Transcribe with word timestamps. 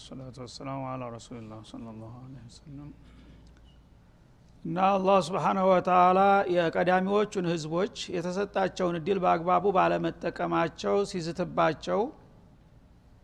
ሰላቱ 0.00 0.36
ወሰላሙ 0.44 0.80
አላ 0.88 1.02
ረሱልላህ 1.14 1.60
ስለ 1.68 1.84
ላሁ 2.00 2.14
ወሰለም 2.40 2.90
እና 4.64 4.78
አላህ 4.90 5.18
ስብሓናሁ 5.28 5.66
ወተላ 5.70 6.20
የቀዳሚዎቹን 6.54 7.46
ህዝቦች 7.52 7.94
የተሰጣቸውን 8.14 8.96
እድል 8.98 9.18
በአግባቡ 9.24 9.64
ባለመጠቀማቸው 9.76 10.96
ሲዝትባቸው 11.12 12.00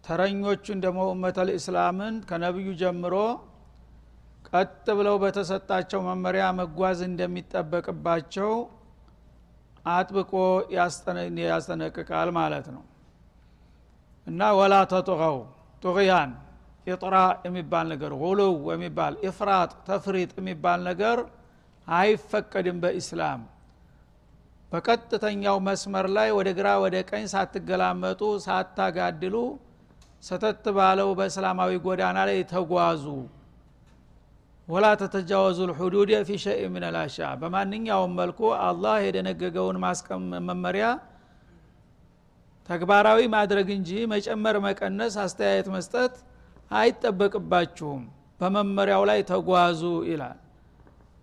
ተረኞቹን 0.05 0.81
ደግሞ 0.85 1.03
እመተል 1.13 1.51
እስላምን 1.55 2.17
ከነቢዩ 2.29 2.71
ጀምሮ 2.83 3.15
ቀጥ 4.51 4.87
ብለው 4.99 5.17
በተሰጣቸው 5.23 6.01
መመሪያ 6.09 6.47
መጓዝ 6.61 6.99
እንደሚጠበቅባቸው 7.09 8.53
አጥብቆ 9.91 10.33
ያስጠነቅቃል 10.77 12.31
ማለት 12.39 12.67
ነው። 12.77 12.85
እና 14.27 14.51
ወላ 14.59 14.75
ተጥቀው 14.93 15.37
ጡቅያን 15.83 16.31
ኢጥራ 16.87 17.17
የሚባል 17.47 17.87
ነገር 17.93 18.13
ጉሉው 18.21 18.55
የሚባል 18.73 19.15
ኢፍራጥ 19.29 19.71
ተፍሪጥ 19.89 20.31
የሚባል 20.39 20.81
ነገር 20.89 21.19
አይፈቀድም 21.87 22.79
በኢስላም። 22.83 23.41
በቀጥተኛው 24.73 25.57
መስመር 25.67 26.07
ላይ 26.17 26.29
ወደ 26.39 26.49
ግራ 26.59 26.69
ወደ 26.85 26.97
ቀኝ 27.11 27.25
ሳትገላመጡ 27.33 28.23
ሳታጋድሉ 28.47 29.35
ሰተት 30.23 30.67
ባለው 30.77 31.09
በእስላማዊ 31.19 31.73
ጎዳና 31.85 32.19
ላይ 32.29 32.39
ተጓዙ። 32.53 33.05
ወላ 34.69 34.87
ተተጃወዙ 35.01 35.59
ልሑዱድ 35.71 36.11
ፊ 36.29 36.39
ሸይ 36.45 36.63
ምን 36.75 36.85
ላሻ 36.95 37.27
በማንኛውም 37.43 38.15
መልኩ 38.21 38.39
አላህ 38.65 38.97
የደነገገውን 39.05 39.77
መመሪያ 40.49 40.87
ተግባራዊ 42.69 43.21
ማድረግ 43.35 43.69
እንጂ 43.77 43.91
መጨመር 44.13 44.57
መቀነስ 44.65 45.15
አስተያየት 45.25 45.69
መስጠት 45.75 46.15
አይጠበቅባችሁም። 46.71 48.03
በመመሪያው 48.41 49.03
ላይ 49.11 49.21
ተጓዙ 49.31 49.83
ይላል። 50.09 50.39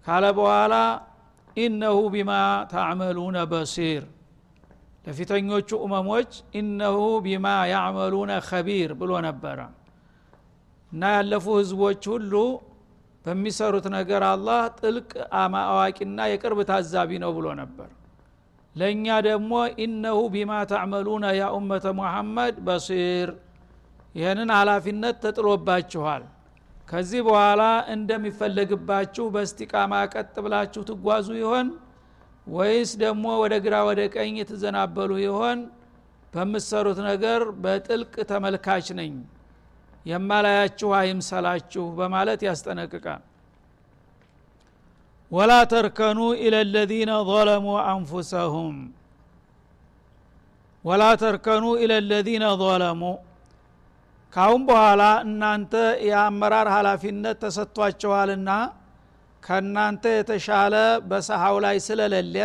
ካለ 0.05 0.25
በኋላ 0.37 0.75
ኢነሁ 1.57 1.97
ቢማ 2.13 2.31
ታዕመሉነ 2.71 3.37
በሲር 3.51 4.03
ለፊተኞቹ 5.05 5.69
እመሞች 5.85 6.31
ኢነሁ 6.59 6.97
ቢማ 7.25 7.45
ያዕመሉነ 7.71 8.31
ከቢር 8.47 8.91
ብሎ 8.99 9.11
ነበረ። 9.27 9.59
እና 10.91 11.03
ያለፉ 11.15 11.45
ህዝቦች 11.59 12.03
ሁሉ 12.13 12.33
በሚሰሩት 13.25 13.85
ነገር 13.95 14.21
አላህ 14.29 14.61
ጥልቅ 14.79 15.09
አዋቂና 15.41 16.19
የቅርብ 16.31 16.59
ታዛቢ 16.69 17.11
ነው 17.23 17.31
ብሎ 17.37 17.47
ነበር። 17.61 17.89
ለእኛ 18.75 19.05
ደግሞ 19.27 19.51
ኢነሁ 19.83 20.19
ቢማ 20.33 20.51
ተዕመሉነ 20.71 21.25
ያ 21.39 21.45
ኡመተ 21.57 21.85
ሙሐመድ 21.99 22.55
በሲር 22.67 23.29
ይህንን 24.15 24.49
ሀላፊነት 24.55 25.15
ተጥሎባችኋል። 25.23 26.23
ከዚህ 26.87 27.21
በኋላ 27.27 27.61
እንደሚፈለግባችሁ 27.93 29.25
በስቲቃማ 29.35 29.93
ቀጥ 30.13 30.35
ብላችሁ 30.45 30.81
ትጓዙ 30.89 31.27
ይሆን? 31.41 31.67
ወይስ 32.47 32.91
ደግሞ 33.03 33.25
ወደ 33.41 33.53
ግራ 33.65 33.75
ወደ 33.89 34.01
ቀኝ 34.15 34.35
ትዘናበሉ 34.49 35.11
ይሆን? 35.23 35.59
በምትሰሩት 36.33 36.99
ነገር 37.09 37.41
በጥልቅ 37.63 38.13
ተመልካች 38.31 38.87
ነኝ። 38.99 39.13
የማላያችሁ 40.05 40.89
አይምሰላችሁ 40.99 41.83
በማለት 41.99 42.41
ያስጠነቅቃል። 42.47 43.21
ወላ 45.31 45.51
ተርከኑ 45.71 46.19
ኢለ 46.43 46.55
ለዚነ 46.73 47.11
ظለሙ 47.29 47.67
አንፉሰሁም። 47.89 48.75
ወላ 50.85 51.03
ተርከኑ 51.21 51.65
ኢለ 51.83 51.93
ለዚነ 52.09 52.45
ظለሙ 52.61 53.01
ካሁን 54.33 54.61
በኋላ 54.67 55.01
እናንተ 55.25 55.73
የአመራር 56.07 56.67
ሀላፊነት 56.75 57.37
ተሰጥቷቸዋልና 57.43 58.49
ከእናንተ 59.43 60.03
የተሻለ 60.15 60.75
በሰሃው 61.09 61.55
ላይ 61.65 61.77
ስለሌለ 61.87 62.37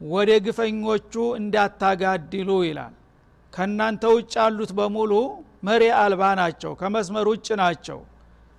ወደ 0.00 0.30
ግፈኞቹ 0.46 1.12
እንዳታጋድሉ 1.38 2.50
ይላል። 2.66 2.94
ከእናንተ 3.52 4.04
ውጭ 4.16 4.32
ያሉት 4.40 4.72
በሙሉ 4.78 5.12
መሪ 5.68 5.82
አልባ 6.00 6.22
ናቸው 6.40 6.72
ከመስመር 6.80 7.26
ውጭ 7.32 7.48
ናቸው። 7.62 7.98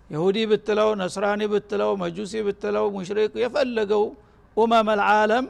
ይሁዲ 0.09 0.37
ብትለው 0.51 0.89
ነስራኒ 1.01 1.41
ብትለው 1.53 1.91
መጁሲ 2.01 2.33
ብትለው 2.47 2.85
ሙሽሪክ 2.95 3.33
የፈለገው 3.43 4.03
ኡመም 4.57 4.89
አልዓለም 4.93 5.45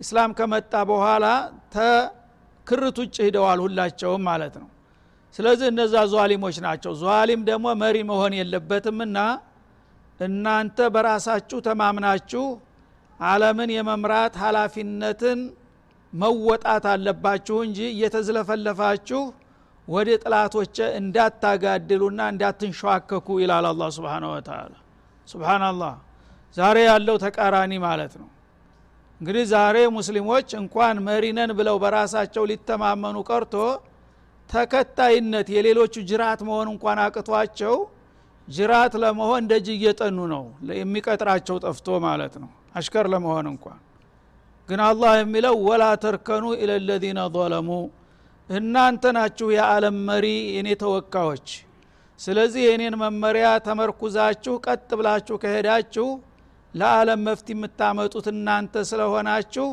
እስላም 0.00 0.30
ከመጣ 0.38 0.74
በኋላ 0.90 1.24
ተክርት 1.74 2.96
ውጭ 3.02 3.16
ሂደዋል 3.26 3.58
ሁላቸውም 3.64 4.22
ማለት 4.28 4.54
ነው 4.62 4.68
ስለዚህ 5.34 5.66
እነዛ 5.72 5.94
ዟሊሞች 6.12 6.56
ናቸው። 6.64 6.92
ዟሊም 7.00 7.40
ደግሞ 7.48 7.66
መሪ 7.82 7.96
መሆን 8.10 8.32
የለበትምና 8.38 9.18
እናንተ 10.20 10.78
በራሳችሁ 10.94 11.58
ተማምናችሁ 11.66 12.44
አለምን 13.20 13.70
የመምራት 13.74 14.34
ሀላፊነትን 14.42 15.40
መወጣት 16.12 16.84
አለባችሁ 16.92 17.56
እንጂ 17.66 17.78
እየተዝለፈለፋችሁ 17.92 19.22
ወደ 19.88 20.08
ጥላቶች 20.22 20.76
እንዳታጋድሉና 20.98 22.20
እንዳትንሸዋከኩ 22.32 23.26
ይላል 23.42 23.66
አላ 23.70 23.88
ስብን 23.96 24.24
ወተላ 24.30 24.72
ስብናላህ 25.28 25.94
ዛሬ 26.56 26.76
ያለው 26.88 27.16
ተቃራኒ 27.24 27.72
ማለት 27.84 28.12
ነው። 28.20 28.28
እንግዲህ 29.20 29.44
ዛሬ 29.52 29.76
ሙስሊሞች 29.96 30.48
እንኳን 30.60 30.96
መሪነን 31.06 31.50
ብለው 31.58 31.76
በራሳቸው 31.82 32.44
ሊተማመኑ 32.50 33.16
ቀርቶ 33.28 33.54
ተከታይነት 34.50 35.48
የሌሎቹ 35.54 35.94
ጅራት 36.10 36.40
መሆን 36.48 36.68
እንኳን 36.72 36.98
አቅቷቸው 37.04 37.74
ጅራት 38.48 38.94
ለመሆን 39.02 39.42
ደጅ 39.50 39.66
እየጠኑ 39.74 40.18
ነው። 40.32 40.44
የሚቀጥራቸው 40.80 41.56
ጠፍቶ 41.64 41.98
ማለት 42.06 42.34
ነው። 42.42 42.50
አሽከር 42.74 43.06
ለመሆን 43.12 43.46
እንኳን 43.52 43.78
ግን 44.68 44.80
አላህ 44.86 45.12
የሚለው 45.18 45.54
ወላ 45.66 45.84
ተርከኑ 46.02 46.44
ኢለ 46.56 46.72
ለዚነ 46.88 47.20
ظለሙ 47.34 47.68
እናንተ 48.48 49.04
ናችሁ 49.16 49.48
የዓለም 49.54 49.96
መሪ 50.08 50.26
የኔ 50.56 50.68
ተወካዮች። 50.82 51.48
ስለዚህ 52.20 52.62
የኔን 52.66 52.94
መመሪያ 53.02 53.46
ተመርኩዛችሁ 53.66 54.54
ቀጥ 54.66 54.88
ብላችሁ 54.98 55.36
ከሄዳችሁ 55.42 56.06
ለዓለም 56.74 57.20
መፍት 57.28 57.46
የምታመጡት 57.52 58.26
እናንተ 58.32 58.84
ስለሆናችሁ 58.90 59.66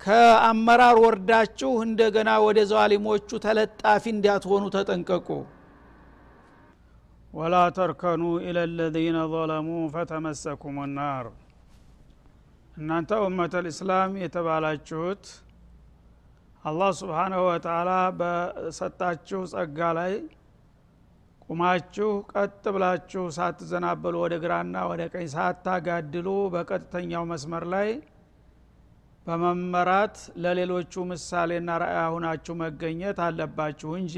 ከአመራር 0.00 0.96
ወርዳችሁ 1.04 1.70
እንደገና 1.84 2.30
ወደ 2.44 2.58
ዛሊሞቹ 2.72 3.28
ተለጣፊ 3.44 4.04
እንዲያትሆኑ 4.12 4.64
ተጠንቀቁ። 4.74 5.28
ወላ 7.32 7.56
ተርከኑ 7.76 8.22
ኢለ 8.44 8.58
ለዚነ 8.76 9.18
ظለሙ 9.32 9.66
ፈተመሰኩም 9.94 10.76
ናር። 10.94 11.26
እናንተ 12.76 13.10
ኡመተ 13.24 13.54
ልእስላም 13.64 14.12
የተባላችሁት 14.22 15.24
አላህ 16.64 16.90
ስብሓናሁ 17.00 17.42
ወተላ 17.48 17.90
በሰጣችሁ 18.18 19.40
ጸጋ 19.52 19.78
ላይ 19.98 20.14
ቁማችሁ 21.48 22.08
ቀጥ 22.32 22.64
ብላችሁ 22.74 23.24
ሳትዘናበሉ 23.36 24.14
ወደ 24.24 24.34
ግራና 24.44 24.76
ወደ 24.90 25.02
ቀኝ 25.12 25.26
ሳታጋድሉ 25.34 26.28
በቀጥተኛው 26.54 27.24
መስመር 27.32 27.64
ላይ 27.74 27.90
በመመራት 29.26 30.16
ለሌሎቹ 30.42 31.04
ምሳሌና 31.10 31.70
ረአያ 31.82 32.02
ሁናችሁ 32.14 32.54
መገኘት 32.60 33.18
አለባችሁ 33.26 33.90
እንጂ 34.00 34.16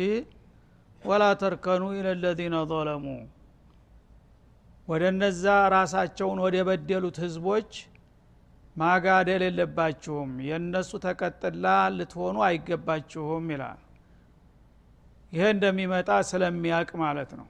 ወላ 1.03 1.25
ተርከኑ 1.41 1.85
ኢለለዚነ 1.99 2.57
ظለሙ 2.71 3.05
ወደ 4.89 5.03
እነዛ 5.13 5.45
ራሳቸውን 5.75 6.39
ወደ 6.45 6.57
በደሉት 6.69 7.17
ህዝቦች 7.25 7.71
ማጋደል 8.77 9.43
የለባችሁም። 9.47 10.31
የእነሱ 10.47 10.91
ተቀጥላ 11.05 11.67
ልትሆኑ 11.97 12.37
አይገባችሁም 12.47 13.47
ይላል። 13.55 13.81
ይሄ 15.33 15.45
እንደሚመጣ 15.55 16.11
ስለሚያቅ 16.29 16.91
ማለት 17.03 17.31
ነው። 17.41 17.49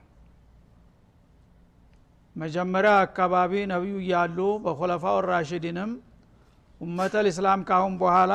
መጀመሪያ 2.37 2.93
አካባቢ 3.05 3.53
ነቢዩ 3.73 3.97
እያሉ 4.03 4.39
በኮለፋው 4.65 5.19
ራሽዲንም 5.31 5.93
ኡመተል 6.81 7.27
ኢስላም 7.31 7.61
ካሁን 7.69 7.95
በኋላ 8.01 8.35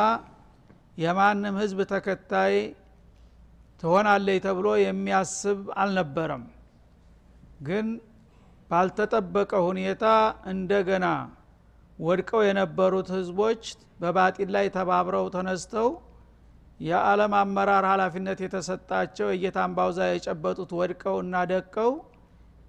የማንም 0.97 1.55
ህዝብ 1.61 1.79
ተከታይ 1.91 2.55
ትሆናለይ 3.83 4.37
ተብሎ 4.45 4.67
የሚያስብ 4.81 5.59
አልነበረም። 5.81 6.43
ግን 7.67 7.87
ባልተጠበቀ 8.69 9.51
ሁኔታ 9.67 10.05
እንደገና 10.51 11.05
ወድቀው 11.99 12.41
የነበሩት 12.45 13.09
ህዝቦች 13.15 13.63
በባጢል 13.99 14.49
ላይ 14.55 14.65
ተባብረው 14.75 15.25
ተነስተው 15.35 15.89
የዓለም 16.79 17.33
አመራር 17.39 17.85
ሀላፊነት 17.91 18.39
የተሰጣቸው 18.45 19.27
የጌታን 19.33 19.73
የጨበጡት 20.13 20.71
ወድቀው 20.79 21.17
እና 21.23 21.43
ደቀው 21.51 21.91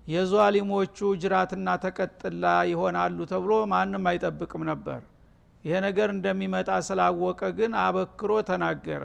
የዟሊሞቹ 0.07 0.99
ጅራትና 1.23 1.69
ተቀጥላ 1.85 2.45
ይሆናሉ 2.71 3.19
ተብሎ 3.31 3.53
ማንም 3.71 4.07
አይጠብቅም 4.11 4.65
ነበር 4.71 5.01
ይሄ 5.65 5.75
ነገር 5.85 6.09
እንደሚመጣ 6.15 6.71
ስላወቀ 6.87 7.43
ግን 7.59 7.73
አበክሮ 7.83 8.33
ተናገረ። 8.49 9.05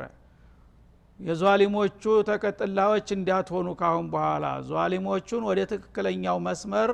የዟሊሞቹ 1.19 2.01
ተቀጥላዎች 2.29 3.07
እንዳትሆኑ 3.15 3.67
ካሁን 3.79 4.05
በኋላ 4.13 4.45
ዟሊሞቹን 4.69 5.43
ወደ 5.49 5.59
ትክክለኛው 5.71 6.37
መስመር 6.45 6.91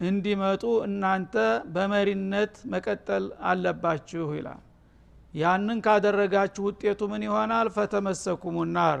እንዲመጡ 0.00 0.64
እናንተ 0.86 1.34
በመሪነት 1.74 2.54
መቀጠል 2.72 3.24
አለባችሁ 3.48 4.26
ይላል። 4.36 4.60
ያንን 5.34 5.78
ካደረጋችሁ 5.86 6.62
ውጤቱ 6.68 7.00
ምን 7.12 7.22
ይሆናል? 7.26 7.66
ፈተመሰኩሙ 7.76 8.56
ናር 8.76 9.00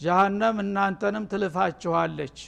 ጃሃንም 0.00 0.56
እናንተንም 0.64 1.24
ትልፋችኋለች። 1.32 2.38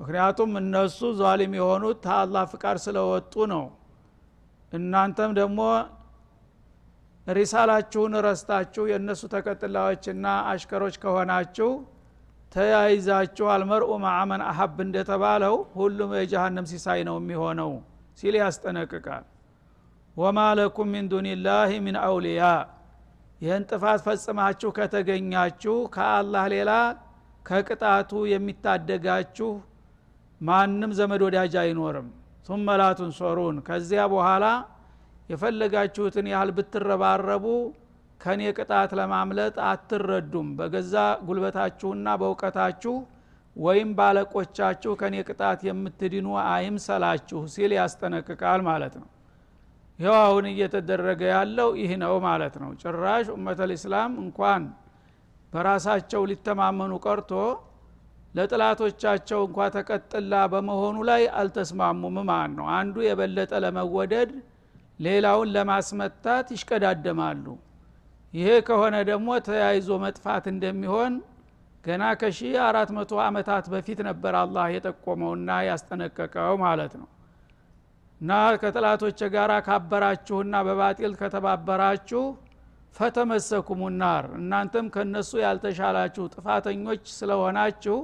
ምክንያቱም 0.00 0.50
እነሱ 0.60 0.98
ዟሊም 1.20 1.52
የሆኑት 1.58 1.98
ታአላህ 2.06 2.44
ፍቃድ 2.52 2.78
ስለወጡ 2.84 3.34
ነው 3.52 3.64
እናንተም 4.72 5.32
ደግሞ 5.38 5.60
ሪሳላችሁን 7.26 8.14
ረስታችሁ 8.26 8.84
የእነሱ 8.90 9.22
ተቀጥላዎችና 9.34 10.26
አሽከሮች 10.50 10.94
ከሆናችሁ 11.02 11.68
ተያይዛችሁ 12.52 13.46
አልመርኡ 13.52 13.90
ማዕመን 14.04 14.42
አሀብ 14.48 14.78
እንደተባለው 14.84 15.54
ሁሉም 15.76 16.10
የጀሃነም 16.18 16.66
ሲሳይ 16.72 17.00
ነው 17.08 17.16
የሚሆነው 17.20 17.70
ሲል 18.20 18.34
ያስጠነቅቃል። 18.40 19.24
ወማ 20.16 20.38
ለኩም 20.58 20.88
ሚን 20.94 21.06
ዱኒላህ 21.12 21.70
ሚን 21.84 21.96
አውልያ 22.02 22.42
ይህን 23.40 23.62
ጥፋት 23.70 24.00
ፈጽማችሁ 24.06 24.70
ከተገኛችሁ 24.78 25.76
ከአላህ 25.94 26.44
ሌላ 26.54 26.72
ከቅጣቱ 27.46 28.10
የሚታደጋችሁ 28.32 29.48
ማንም 30.40 30.92
ዘመድ 30.98 31.22
ወዳጅ 31.26 31.54
አይኖርም 31.62 32.08
ቱመ 32.46 32.68
ላ 32.78 32.86
ቱንሶሩን 32.98 33.56
ከዚያ 33.66 34.02
በኋላ 34.12 34.44
የፈለጋችሁትን 35.28 36.26
ያህል 36.32 36.50
ብትረባረቡ 36.56 37.44
ከኔ 38.20 38.42
ቅጣት 38.56 38.90
ለማምለጥ 38.98 39.54
አትረዱም። 39.68 40.48
በገዛ 40.58 40.94
ጉልበታችሁና 41.26 42.08
በእውቀታችሁ 42.20 42.94
ወይም 43.56 43.88
ባለቆቻችሁ 43.98 44.92
ከኔ 45.00 45.14
ቅጣት 45.28 45.60
የምትድኑ 45.68 46.26
አይምሰላችሁ 46.48 47.40
ሲል 47.54 47.72
ያስጠነቅቃል 47.78 48.60
ማለት 48.68 48.94
ነው። 49.00 49.08
ይኸው 49.98 50.16
አሁን 50.22 50.44
እየተደረገ 50.52 51.22
ያለው 51.34 51.68
ይህ 51.80 51.90
ነው 52.02 52.14
ማለት 52.26 52.54
ነው። 52.62 52.70
ጭራሽ 52.82 53.26
ኡመተል 53.34 53.72
ኢስላም 53.76 54.12
እንኳን 54.24 54.62
በራሳቸው 55.52 56.22
ሊተማመኑ 56.30 56.92
ቀርቶ 57.06 57.32
ለጥላቶቻቸው 58.34 59.40
እንኳ 59.46 59.66
ተቀጥላ 59.74 60.34
በመሆኑ 60.52 60.96
ላይ 61.10 61.22
አልተስማሙም። 61.40 62.16
ማለት 62.30 62.52
ነው? 62.58 62.66
አንዱ 62.76 62.96
የበለጠ 63.06 63.52
ለመወደድ 63.64 64.30
ሌላውን 64.98 65.48
ለማስመታት 65.56 66.46
ይሽቀዳደማሉ። 66.54 67.44
ይሄ 68.32 68.48
ከሆነ 68.68 68.96
ደግሞ 69.10 69.28
ተያይዞ 69.46 69.90
መጥፋት 70.04 70.44
እንደሚሆን 70.52 71.14
ገና 71.84 72.02
ከሺ 72.20 72.38
አራት 72.66 72.90
መቶ 72.96 73.12
ዓመታት 73.24 73.64
በፊት 73.72 73.98
ነበር 74.08 74.34
አላህ 74.42 74.66
የጠቆመውና 74.74 75.50
ያስጠነቀቀው 75.68 76.54
ማለት 76.62 76.92
ነው። 77.00 77.08
እና 78.20 78.32
ከጥላቶች 78.62 79.20
ጋር 79.34 79.52
ካበራችሁና 79.66 80.54
በባጢል 80.66 81.12
ከተባበራችሁ 81.20 82.22
ፈተመሰኩሙ 82.96 83.82
ናር። 83.96 84.24
እናንተም 84.38 84.86
ከነሱ 84.94 85.30
ያልተሻላችሁ 85.44 86.24
ጥፋተኞች 86.34 87.04
ስለሆናችሁ 87.18 87.96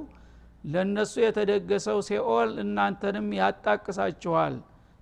ለነሱ 0.63 1.13
የተደገሰው 1.23 1.99
ሴኦል 2.07 2.49
እናንተንም 2.63 3.27
ያጣቅሳችኋል። 3.39 4.55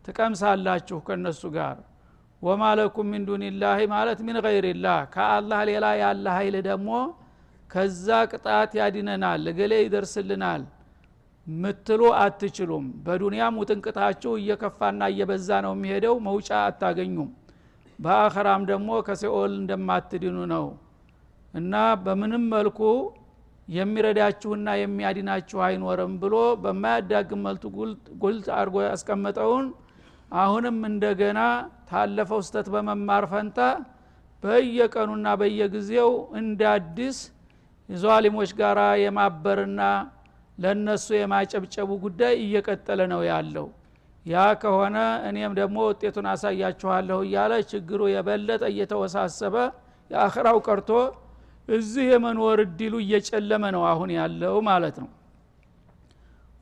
ትቀምሳላችሁ 0.06 0.98
ከነሱ 1.08 1.42
ጋር። 1.56 1.78
ወማ 2.42 2.64
ለኩም 2.80 3.08
ሚን 3.12 3.24
ዱኒላህ 3.28 3.78
ማለት 3.94 4.20
ሚን 4.28 4.38
ገይሪላህ 4.46 5.00
ከአላህ 5.14 5.62
ሌላ 5.70 5.86
ያለ 6.02 6.26
ኃይል 6.38 6.56
ደግሞ 6.68 6.90
ከዛ 7.70 8.08
ቅጣት 8.32 8.72
ያድነናል 8.80 9.44
እገሌ 9.52 9.74
ይደርስልናል 9.82 10.62
ምትሉ 11.48 12.02
አትችሉም። 12.22 12.86
በዱንያም 13.06 13.58
ውጥንቅታችሁ 13.62 14.32
እየከፋና 14.40 15.02
እየበዛ 15.12 15.50
ነው 15.66 15.74
የሚሄደው 15.76 16.16
መውጫ 16.28 16.50
አታገኙም። 16.64 17.30
በአኸራም 18.00 18.64
ደግሞ 18.72 18.90
ከሲኦል 19.08 19.54
እንደማትድኑ 19.62 20.38
ነው። 20.54 20.66
እና 21.54 21.74
በምንም 22.04 22.44
መልኩ 22.54 22.80
የሚረዳችሁና 23.68 24.68
የሚያድናችሁ 24.80 25.60
አይኖርም 25.66 26.14
ብሎ 26.22 26.36
በማያዳግም 26.64 27.42
መልቱ 27.48 27.64
ጉልት 28.22 28.48
አድርጎ 28.58 28.76
ያስቀመጠውን 28.86 29.66
አሁንም 30.36 30.78
እንደገና 30.90 31.40
ታለፈው 31.90 32.40
ስተት 32.48 32.68
በመማር 32.74 33.26
ፈንታ 33.32 33.60
በየቀኑና 34.44 35.28
በየጊዜው 35.42 36.10
እንደ 36.40 36.62
አዲስ 36.74 37.18
የዟሊሞች 37.90 38.52
ጋር 38.60 38.80
የማበርና 39.04 39.82
ለነሱ 40.58 41.08
የማጨብጨቡ 41.18 41.90
ጉዳይ 42.04 42.34
እየቀጠለ 42.44 43.02
ነው 43.14 43.22
ያለው። 43.30 43.68
ያ 44.26 44.38
ከሆነ 44.62 44.98
እኔም 45.28 45.54
ደግሞ 45.60 45.78
ውጤቱን 45.90 46.26
አሳያችኋለሁ 46.32 47.20
እያለ 47.28 47.54
ችግሩ 47.72 48.02
የበለጠ 48.14 48.64
እየተወሳሰበ 48.72 49.56
የአኽራው 50.12 50.58
ቀርቶ 50.68 50.90
እዚህ 51.68 52.06
የመኖር 52.12 52.60
እድሉ 52.66 52.94
እየጨለመ 53.04 53.64
ነው 53.76 53.84
አሁን 53.90 54.10
ያለው 54.18 54.56
ማለት 54.68 54.98
ነው። 55.04 55.10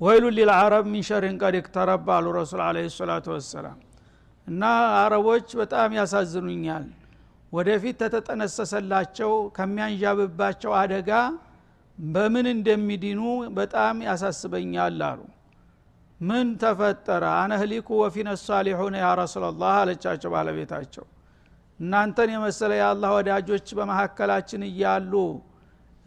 ወይሉ 0.01 0.23
ሊልዓረብ 0.37 0.85
ሚን 0.93 1.03
ሸሪን 1.09 1.35
ቀድ 1.41 1.55
እቅተረብ 1.59 2.07
አሉ 2.15 2.25
ረሱል 2.37 2.61
አለ 2.65 2.77
ሰላቱ 2.95 3.25
ወሰላም። 3.35 3.77
እና 4.47 4.63
አረቦች 5.01 5.47
በጣም 5.61 5.89
ያሳዝኑኛል። 5.99 6.85
ወደፊት 7.53 7.95
ተተጠነሰሰላቸው 8.03 9.31
ከሚያንዣብባቸው 9.57 10.71
አደጋ 10.79 11.11
በምን 11.97 12.45
እንደሚድኑ 12.51 13.21
በጣም 13.57 13.95
ያሳስበኛል 14.07 14.99
አሉ። 15.09 15.19
ምን 16.19 16.47
ተፈጠረ? 16.61 17.23
አነህሊኩ 17.41 17.87
ወፊነ 18.01 18.29
ሳሊሑን 18.43 18.95
ያ 18.99 19.07
ረሱላላህ 19.21 19.73
አለቻቸው 19.81 20.29
ባለቤታቸው 20.35 21.05
እናንተን 21.79 22.29
የመሰለ 22.33 22.71
የአላህ 22.79 23.09
ወዳጆች 23.17 23.67
በመካከላችን 23.77 24.61
እያሉ 24.69 25.13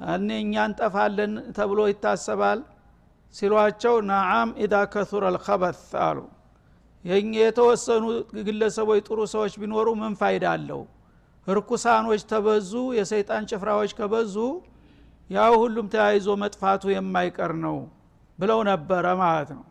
እኔ 0.08 0.28
እኛ 0.42 0.54
እንጠፋለን 0.68 1.32
ተብሎ 1.56 1.80
ይታሰባል 1.90 2.60
ሲሏቸው 3.34 3.94
ነዓም 4.10 4.50
ኢዳ 4.64 4.74
ከቱረ 4.92 5.24
ልከበት 5.34 5.80
አሉ። 6.06 6.18
የተወሰኑ 7.38 8.04
ግለሰቦች 8.46 9.00
ጥሩ 9.08 9.18
ሰዎች 9.34 9.52
ቢኖሩ 9.60 9.88
ምን 10.00 10.14
ፋይዳ 10.20 10.44
አለው? 10.54 10.80
እርኩሳኖች 11.46 12.22
ተበዙ 12.30 12.72
የሰይጣን 12.98 13.46
ጭፍራዎች 13.50 13.92
ከበዙ 13.98 14.34
ያው 15.30 15.52
ሁሉም 15.62 15.86
ተያይዞ 15.92 16.28
መጥፋቱ 16.42 16.82
የማይቀር 16.92 17.52
ነው 17.64 17.76
ብለው 18.38 18.60
ነበረ 18.70 19.06
ማለት 19.22 19.50
ነው። 19.56 19.64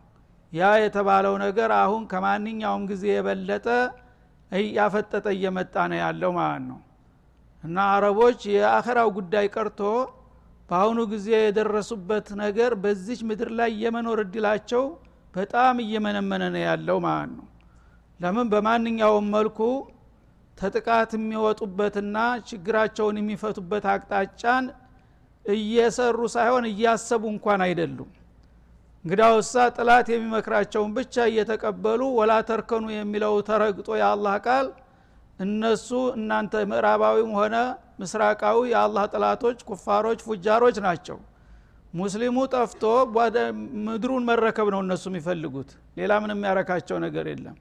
ያ 0.53 0.69
የተባለው 0.83 1.35
ነገር 1.45 1.69
አሁን 1.79 2.03
ከማንኛውም 2.11 2.83
ጊዜ 2.91 3.03
የበለጠ 3.11 3.67
እያፈጠጠ 4.51 5.25
እየመጣ 5.35 5.75
ነው 5.91 5.99
ያለው 6.03 6.31
ማለት 6.37 6.63
ነው። 6.69 6.79
እና 7.63 7.77
አረቦች 7.93 8.39
የአኸራው 8.53 9.09
ጉዳይ 9.17 9.45
ቀርቶ 9.55 9.79
በአሁኑ 10.69 10.99
ጊዜ 11.11 11.27
የደረሱበት 11.37 12.27
ነገር 12.41 12.71
በዚች 12.83 13.21
ምድር 13.29 13.49
ላይ 13.59 13.69
የመኖር 13.83 14.19
እድላቸው 14.23 14.83
በጣም 15.33 15.75
እየመነመነ 15.83 16.43
ነው 16.55 16.61
ያለው 16.67 16.97
ማለት 17.05 17.31
ነው። 17.37 17.45
ለምን? 18.19 18.47
በማንኛውም 18.53 19.25
መልኩ 19.35 19.59
ተጥቃት 20.57 21.11
የሚወጡበትና 21.15 22.17
ችግራቸውን 22.47 23.17
የሚፈቱበት 23.19 23.85
አቅጣጫን 23.93 24.65
እየሰሩ 25.45 26.19
ሳይሆን 26.35 26.65
እያሰቡ 26.71 27.23
እንኳን 27.33 27.61
አይደሉም 27.65 28.09
እንግዳውሳ 29.07 29.53
ጥላት 29.75 30.07
የሚመክራቸውን 30.11 30.89
ብቻ 30.95 31.25
እየተቀበሉ 31.29 32.01
ወላ 32.17 32.31
ተርከኑ 32.47 32.85
የሚለው 32.93 33.33
ተረግጦ 33.49 33.89
የአላህ 33.99 34.33
ቃል 34.45 34.65
እነሱ 35.39 35.87
እናንተ 36.15 36.63
ምዕራባዊም 36.71 37.29
ሆነ 37.37 37.55
ምስራቃዊ 38.01 38.57
የአላህ 38.71 39.03
ጥላቶች 39.13 39.59
ኩፋሮች 39.69 40.19
ፉጃሮች 40.27 40.77
ናቸው። 40.85 41.17
ሙስሊሙ 41.93 42.37
ጠፍቶ 42.55 42.83
ምድሩን 43.85 44.25
መረከብ 44.31 44.69
ነው 44.75 44.81
እነሱ 44.85 45.05
የሚፈልጉት። 45.11 45.69
ሌላ 45.99 46.17
ምንም 46.23 46.41
ያረካቸው 46.49 46.99
ነገር 47.05 47.27
የለም። 47.31 47.55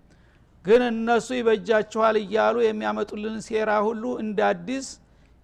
ግን 0.65 0.83
እነሱ 0.91 1.29
ይበጃችኋል 1.39 2.19
እያሉ 2.23 2.57
የሚያመጡልን 2.65 3.37
ሴራ 3.47 3.77
ሁሉ 3.87 4.05
እንደ 4.25 4.41
አዲስ 4.49 4.89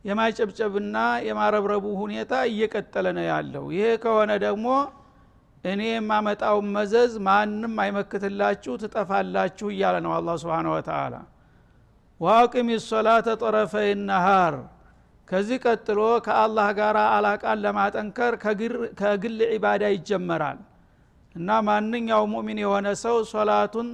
የማጨብጨብና 0.05 0.97
የማረብረቡ 1.29 1.87
ሁኔታ 2.01 2.43
እየቀጠለ 2.51 3.07
ነው 3.19 3.27
ያለው። 3.31 3.67
ይሄ 3.77 3.87
ከሆነ 4.05 4.33
ደግሞ 4.47 4.67
እኔ 5.65 5.81
የማመጣውን 5.89 6.67
መዘዝ 6.77 7.13
ማንም 7.27 7.75
አይመክትላችሁ 7.83 8.73
ትጠፋላችሁ 8.83 9.67
እያለ 9.75 9.97
ነው 10.07 10.13
አላ 10.17 10.35
ስብን 10.43 10.69
ወተላ 10.73 11.15
ዋቂም 12.21 12.69
ሶላተ 12.87 13.29
ጠረፈይ 13.43 13.91
ነሃር። 14.09 14.55
ከዚህ 15.29 15.59
ቀጥሎ 15.65 16.01
ከአላህ 16.25 16.69
ጋር 16.79 16.97
አላቃን 17.09 17.61
ለማጠንከር 17.65 18.33
ከግል 19.01 19.37
ዒባዳ 19.53 19.83
ይጀመራል። 19.95 20.59
እና 21.35 21.49
ማንኛው 21.69 22.25
ሙእሚን 22.33 22.59
የሆነ 22.63 22.89
ሰው 23.05 23.17
ሶላቱን 23.33 23.89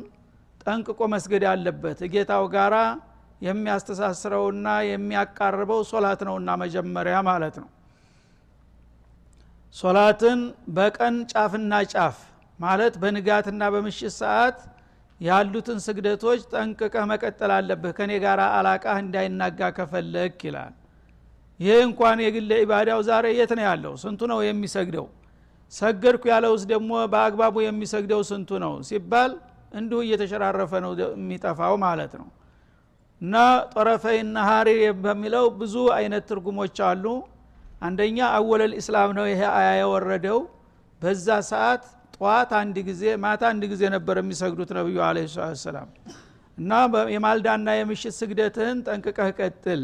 ጠንቅቆ 0.62 1.00
መስገድ 1.12 1.44
አለበት። 1.52 1.98
ጌታው 2.14 2.44
ጋራ 2.54 2.76
የሚያስተሳስረውና 3.42 4.68
የሚያቃርበው 4.88 5.80
ሶላት 5.90 6.20
ነውና 6.28 6.50
መጀመሪያ 6.62 7.16
ማለት 7.28 7.56
ነው 7.62 7.68
ሶላትን 9.74 10.40
በቀን 10.76 11.16
ጫፍና 11.32 11.72
ጫፍ 11.92 12.16
ማለት 12.58 12.94
በንጋትና 13.02 13.62
በምሽት 13.74 14.14
ሰዓት 14.20 14.58
ያሉትን 15.20 15.78
ስግደቶች 15.84 16.40
ጠንቅቀህ 16.52 17.04
መቀጠል 17.10 17.52
አለብህ። 17.56 17.92
ከኔ 17.98 18.12
ጋር 18.24 18.40
አላቃህ 18.50 18.96
እንዳይናጋ 19.04 19.60
ከፈለግ 19.76 20.34
ይላል። 20.46 20.74
ይህ 21.60 21.78
እንኳን 21.86 22.18
የግለ 22.24 22.50
ኢባዳው 22.64 23.00
ዛሬ 23.08 23.26
የት 23.38 23.52
ነው 23.58 23.64
ያለው? 23.68 23.94
ስንቱ 24.02 24.20
ነው 24.32 24.40
የሚሰግደው? 24.48 25.06
ሰገድኩ 25.72 26.22
ያለውስ 26.32 26.62
ደግሞ 26.72 26.90
በአግባቡ 27.12 27.54
የሚሰግደው 27.64 28.20
ስንቱ 28.30 28.50
ነው? 28.64 28.74
ሲባል 28.88 29.32
እንዲሁ 29.72 29.98
እየተሸራረፈ 30.04 30.72
ነው 30.84 30.92
የሚጠፋው 31.14 31.74
ማለት 31.84 32.12
ነው። 32.20 32.28
እና 33.20 33.34
ጦረፈይ 33.72 34.18
ነሃሪ 34.30 34.68
በሚለው 35.04 35.46
ብዙ 35.60 35.76
አይነት 35.98 36.24
ትርጉሞች 36.30 36.76
አሉ 36.88 37.04
አንደኛ 37.82 38.18
አወለል 38.36 38.72
ኢስላም 38.80 39.10
ነው 39.18 39.26
ይሄ 39.30 39.42
አያ 39.56 39.68
የወረደው። 39.80 40.38
በዛ 41.00 41.26
ሰዓት 41.50 41.82
ጠዋት 42.14 42.50
አንድ 42.60 42.76
ጊዜ 42.88 43.02
ማታ 43.24 43.42
አንድ 43.52 43.64
ጊዜ 43.72 43.82
ነበር 43.94 44.16
የሚሰግዱት 44.20 44.70
ነቢዩ 44.78 44.98
አለ 45.08 45.18
ሰላም 45.62 45.88
እና 46.58 46.70
የማልዳና 47.14 47.68
የምሽት 47.78 48.14
ስግደትህን 48.20 48.78
ጠንቅቀህ 48.86 49.28
ቀጥል 49.40 49.82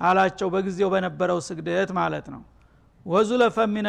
አላቸው 0.00 0.48
በጊዜው 0.54 0.88
በነበረው 0.94 1.38
ስግደት 1.48 1.90
ማለት 1.98 2.26
ነው። 2.34 2.42
ወዙለፈ 3.06 3.56
ሚነ 3.72 3.88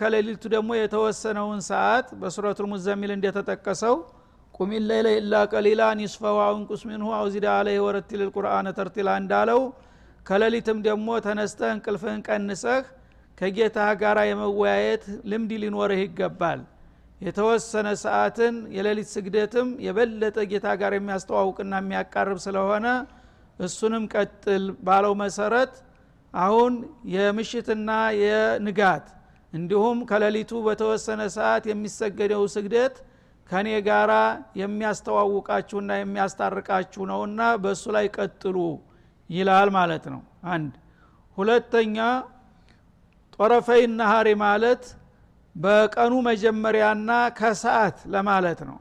ከሌሊቱ 0.00 0.42
ደግሞ 0.54 0.70
የተወሰነውን 0.76 1.60
ሰዓት 1.70 2.06
በሱረቱል 2.20 2.66
ሙዘሚል 2.72 3.10
እንደተጠቀሰው 3.16 3.96
ቁሚ 4.54 4.70
ኢላ 5.14 5.34
ቀሊላ 5.52 5.82
ኒስፈው 6.00 6.36
አውንቁስ 6.44 6.82
ሚንሁ 6.88 7.08
አውዚዳ 7.18 7.46
አለህ 7.58 7.76
ወረቲል 7.86 8.22
ተርቲላ 8.78 9.10
እንዳለው 9.22 9.60
ከሌሊትም 10.26 10.78
ደግሞ 10.86 11.08
ተነስተህ 11.24 11.70
እንቅልፍህን 11.74 12.20
ቀንሰህ 12.28 12.84
ከጌታ 13.38 13.78
ጋር 14.02 14.18
የመወያየት 14.28 15.04
ልምድ 15.30 15.52
ሊኖርህ 15.62 16.00
ይገባል። 16.04 16.60
የተወሰነ 17.20 17.88
ሰዓትን 18.04 18.54
የሌሊት 18.76 19.08
ስግደትም 19.14 19.68
የበለጠ 19.86 20.36
ጌታ 20.50 20.66
ጋር 20.80 20.92
የሚያስተዋውቅና 20.96 21.74
የሚያቃርብ 21.82 22.38
ስለሆነ 22.46 22.86
እሱንም 23.58 24.04
ቀጥል 24.14 24.64
ባለው 24.86 25.12
መሰረት 25.22 25.74
አሁን 26.34 26.72
የምሽትና 27.14 27.90
የንጋት 28.22 29.06
እንዲሁም 29.52 29.98
ከሌሊቱ 30.10 30.52
በተወሰነ 30.66 31.22
ሰዓት 31.36 31.64
የሚሰገደው 31.70 32.42
ስግደት 32.54 32.94
ከኔ 33.48 33.68
ጋራ 33.86 34.12
የሚያስተዋውቃችሁና 34.60 35.92
የሚያስታርቃችሁ 35.98 37.02
ነውና 37.10 37.40
በእሱ 37.62 37.84
ላይ 37.96 38.06
ቀጥሉ 38.16 38.56
ይላል 39.34 39.68
ማለት 39.76 40.04
ነው። 40.14 40.20
አንድ 40.52 40.72
ሁለተኛ 41.36 41.96
ጦረፈይ 43.36 43.82
ነሃሪ 43.98 44.28
ማለት 44.44 44.82
በቀኑ 45.56 46.12
መጀመሪያና 46.28 47.10
ከሰዓት 47.38 47.98
ለማለት 48.14 48.60
ነው። 48.68 48.78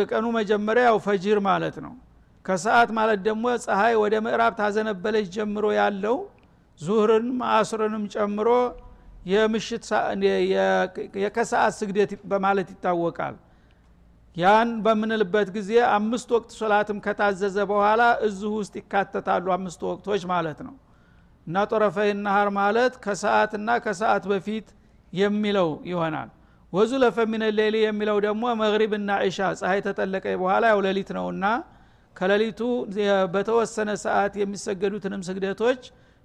የቀኑ 0.00 0.24
መጀመሪያ 0.38 0.82
ያው 0.88 0.98
ፈጅር 1.06 1.38
ማለት 1.46 1.76
ነው። 1.84 1.94
ከሰዓት 2.44 2.90
ማለት 2.98 3.20
ደግሞ 3.26 3.44
ፀሐይ 3.64 3.94
ወደ 4.02 4.14
ምዕራብ 4.24 4.52
ታዘነበለች 4.58 5.26
ጀምሮ 5.36 5.66
ያለው 5.78 6.16
ዙህርንም 6.80 7.38
አስርንም 7.52 8.04
ጨምሮ 8.14 8.48
የምሽት 9.26 9.84
የከሰዓት 11.22 11.74
ስግደት 11.78 12.10
በማለት 12.30 12.68
ይታወቃል 12.74 13.34
ያን 14.36 14.70
በምንልበት 14.84 15.48
ጊዜ 15.54 15.70
አምስት 15.92 16.28
ወቅት 16.36 16.50
ሶላትም 16.58 16.98
ከታዘዘ 17.04 17.56
በኋላ 17.70 18.02
እዚሁ 18.26 18.50
ውስጥ 18.60 18.74
ይካተታሉ 18.80 19.46
አምስት 19.54 19.80
ወቅቶች 19.88 20.22
ማለት 20.32 20.58
ነው። 20.66 20.74
እና 21.46 21.56
ጦረፈይ 21.70 22.10
ናሃር 22.18 22.48
ማለት 22.58 22.94
ከሰዓትና 23.04 23.68
ከሰዓት 23.84 24.24
በፊት 24.32 24.68
የሚለው 25.12 25.68
ይሆናል። 25.90 26.30
ወዙ 26.72 26.92
ለፈሚነ 27.02 27.44
ሌሊ 27.58 27.76
የሚለው 27.84 28.16
ደግሞ 28.26 28.44
መግሪብና 28.62 29.10
ኢሻ 29.26 29.48
ፀሐይ 29.60 29.80
ተጠለቀ 29.86 30.24
በኋላ 30.40 30.64
ያው 30.72 30.80
ሌሊት 30.86 31.10
ነውና 31.18 31.44
ከሌሊቱ 32.16 32.60
በተወሰነ 33.34 33.90
ሰዓት 34.04 34.34
የሚሰገዱትንም 34.40 35.22
ስግደቶች 35.28 35.82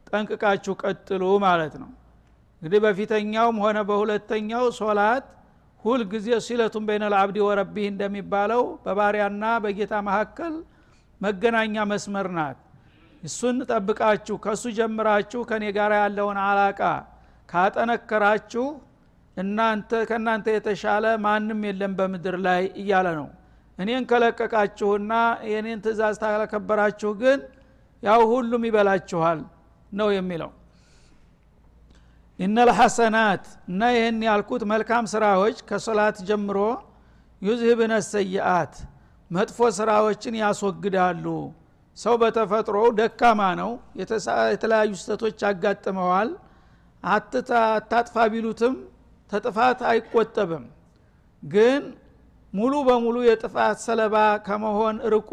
ጠንቅቃችሁ 0.07 0.73
ቀጥሉ 0.83 1.23
ማለት 1.45 1.73
ነው። 1.81 1.89
እንግዲህ 2.61 2.79
በፊተኛውም 2.85 3.57
ሆነ 3.63 3.77
በሁለተኛው 3.89 4.65
ሶላት 4.79 5.25
ሁል 5.85 6.01
ጊዜ 6.11 6.27
ሲለቱን 6.45 6.83
በይነ 6.87 7.03
ልአብዲ 7.13 7.37
ወረቢህ 7.45 7.87
እንደሚባለው 7.91 8.63
በባሪያና 8.83 9.43
በጌታ 9.63 9.93
መካከል 10.07 10.53
መገናኛ 11.21 11.75
መስመር 11.91 12.27
ናት። 12.37 12.59
እሱን 13.23 13.57
ጠብቃችሁ 13.69 14.35
ከእሱ 14.43 14.63
ጀምራችሁ 14.77 15.41
ከኔ 15.49 15.63
ጋር 15.77 15.91
ያለውን 15.99 16.37
አላቃ 16.45 16.81
ካጠነከራችሁ 17.49 18.65
እናንተ 19.37 19.91
ከእናንተ 20.09 20.47
የተሻለ 20.55 21.05
ማንም 21.25 21.59
የለም 21.67 21.93
በምድር 21.99 22.35
ላይ 22.47 22.63
እያለ 22.81 23.07
ነው። 23.19 23.27
እኔን 23.77 24.03
ከለቀቃችሁና 24.09 25.13
የኔን 25.51 25.79
ትእዛዝ 25.85 26.15
ታከበራችሁ 26.23 27.11
ግን 27.21 27.39
ያው 28.03 28.21
ሁሉም 28.31 28.63
ይበላችኋል 28.67 29.39
ነው 29.91 30.09
የሚለው 30.15 30.51
ኢነልሐሰናት 32.41 33.43
እና 33.69 33.81
ይህን 33.95 34.19
ያልኩት 34.27 34.63
መልካም 34.71 35.05
ስራዎች 35.13 35.57
ከሶላት 35.69 36.17
ጀምሮ 36.29 36.57
ዩዝህብነ 37.41 37.93
ሰይአት 38.07 38.73
መጥፎ 39.31 39.59
ስራዎችን 39.77 40.35
ያስወግዳሉ። 40.41 41.25
ሰው 41.97 42.15
በተፈጥሮ 42.21 42.77
ደካማ 42.99 43.41
ነው። 43.61 43.71
የተለያዩ 44.51 44.91
ስህተቶች 44.99 45.37
ያጋጥመዋል። 45.45 46.29
አታጥፋ 47.03 48.15
ቢሉትም 48.33 48.73
ተጥፋት 49.29 49.79
አይቆጠብም። 49.91 50.65
ግን 51.43 51.83
ሙሉ 52.53 52.73
በሙሉ 52.87 53.17
የጥፋት 53.25 53.77
ሰለባ 53.85 54.15
ከመሆን 54.47 54.95
ርቆ 55.13 55.31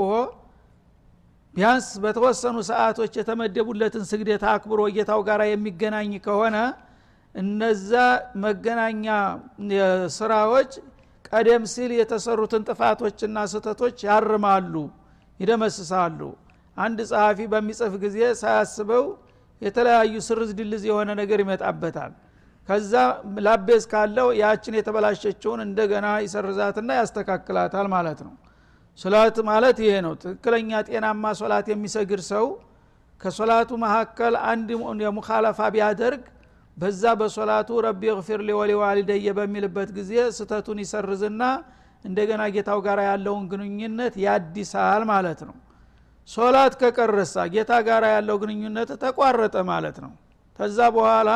ቢያንስ 1.54 1.86
በተወሰኑ 2.02 2.56
ሰዓቶች 2.68 3.12
የተመደቡለትን 3.18 4.04
ስግደት 4.10 4.42
አክብሮ 4.50 4.80
ጌታው 4.96 5.20
ጋር 5.28 5.40
የሚገናኝ 5.48 6.12
ከሆነ 6.26 6.56
እነዛ 7.34 7.90
መገናኛ 8.44 9.06
ስራዎች 10.16 10.70
ቀደም 11.28 11.64
ሲል 11.72 11.90
የተሰሩትን 11.98 12.62
ጥፋቶችና 12.68 13.38
ስህተቶች 13.52 13.96
ያርማሉ 14.08 14.74
ይደመስሳሉ። 15.40 16.20
አንድ 16.76 16.98
ጸሐፊ 17.10 17.38
በሚጽፍ 17.52 17.92
ጊዜ 18.04 18.18
ሳያስበው 18.40 19.04
የተለያዩ 19.62 20.14
ስርዝ 20.26 20.50
ድልዝ 20.58 20.82
የሆነ 20.90 21.10
ነገር 21.20 21.38
ይመጣበታል። 21.44 22.12
ከዛ 22.68 22.92
ላጲስ 23.46 23.84
ካለው 23.92 24.28
ያችን 24.40 24.74
የተበላሸችውን 24.78 25.60
እንደገና 25.66 26.06
ይሰርዛትና 26.24 26.90
ያስተካክላታል 27.00 27.86
ማለት 27.94 28.18
ነው። 28.26 28.34
ሶላት 28.98 29.36
ማለት 29.48 29.76
ይሄ 29.84 29.92
ነው። 30.06 30.14
ትክክለኛ 30.22 30.70
ጤናማ 30.88 31.24
ሶላት 31.40 31.66
የሚሰግድ 31.72 32.22
ሰው 32.30 32.46
ከሶላቱ 33.20 33.70
መካከል 33.84 34.34
አንድ 34.50 34.68
የሙካለፋ 35.04 35.60
ቢያደርግ 35.74 36.22
በዛ 36.78 37.02
በሶላቱ 37.20 37.68
ረቢ 37.86 38.02
ግፊር 38.18 38.40
ሊወሊዋሊደየ 38.48 39.28
በሚልበት 39.38 39.88
ጊዜ 39.96 40.12
ስተቱን 40.36 40.78
ይሰርዝና 40.84 41.42
እንደገና 42.04 42.42
ጌታው 42.54 42.80
ጋር 42.86 42.98
ያለውን 43.06 43.44
ግንኙነት 43.52 44.14
ያዲሳል 44.24 45.02
ማለት 45.10 45.40
ነው። 45.48 45.56
ሶላት 46.28 46.72
ከቀረሳ 46.80 47.34
ጌታ 47.54 47.72
ጋር 47.88 48.02
ያለው 48.14 48.36
ግንኙነት 48.42 48.90
ተቋረጠ 49.02 49.56
ማለት 49.70 49.96
ነው። 50.04 50.12
ከዛ 50.58 50.78
በኋላ 50.96 51.30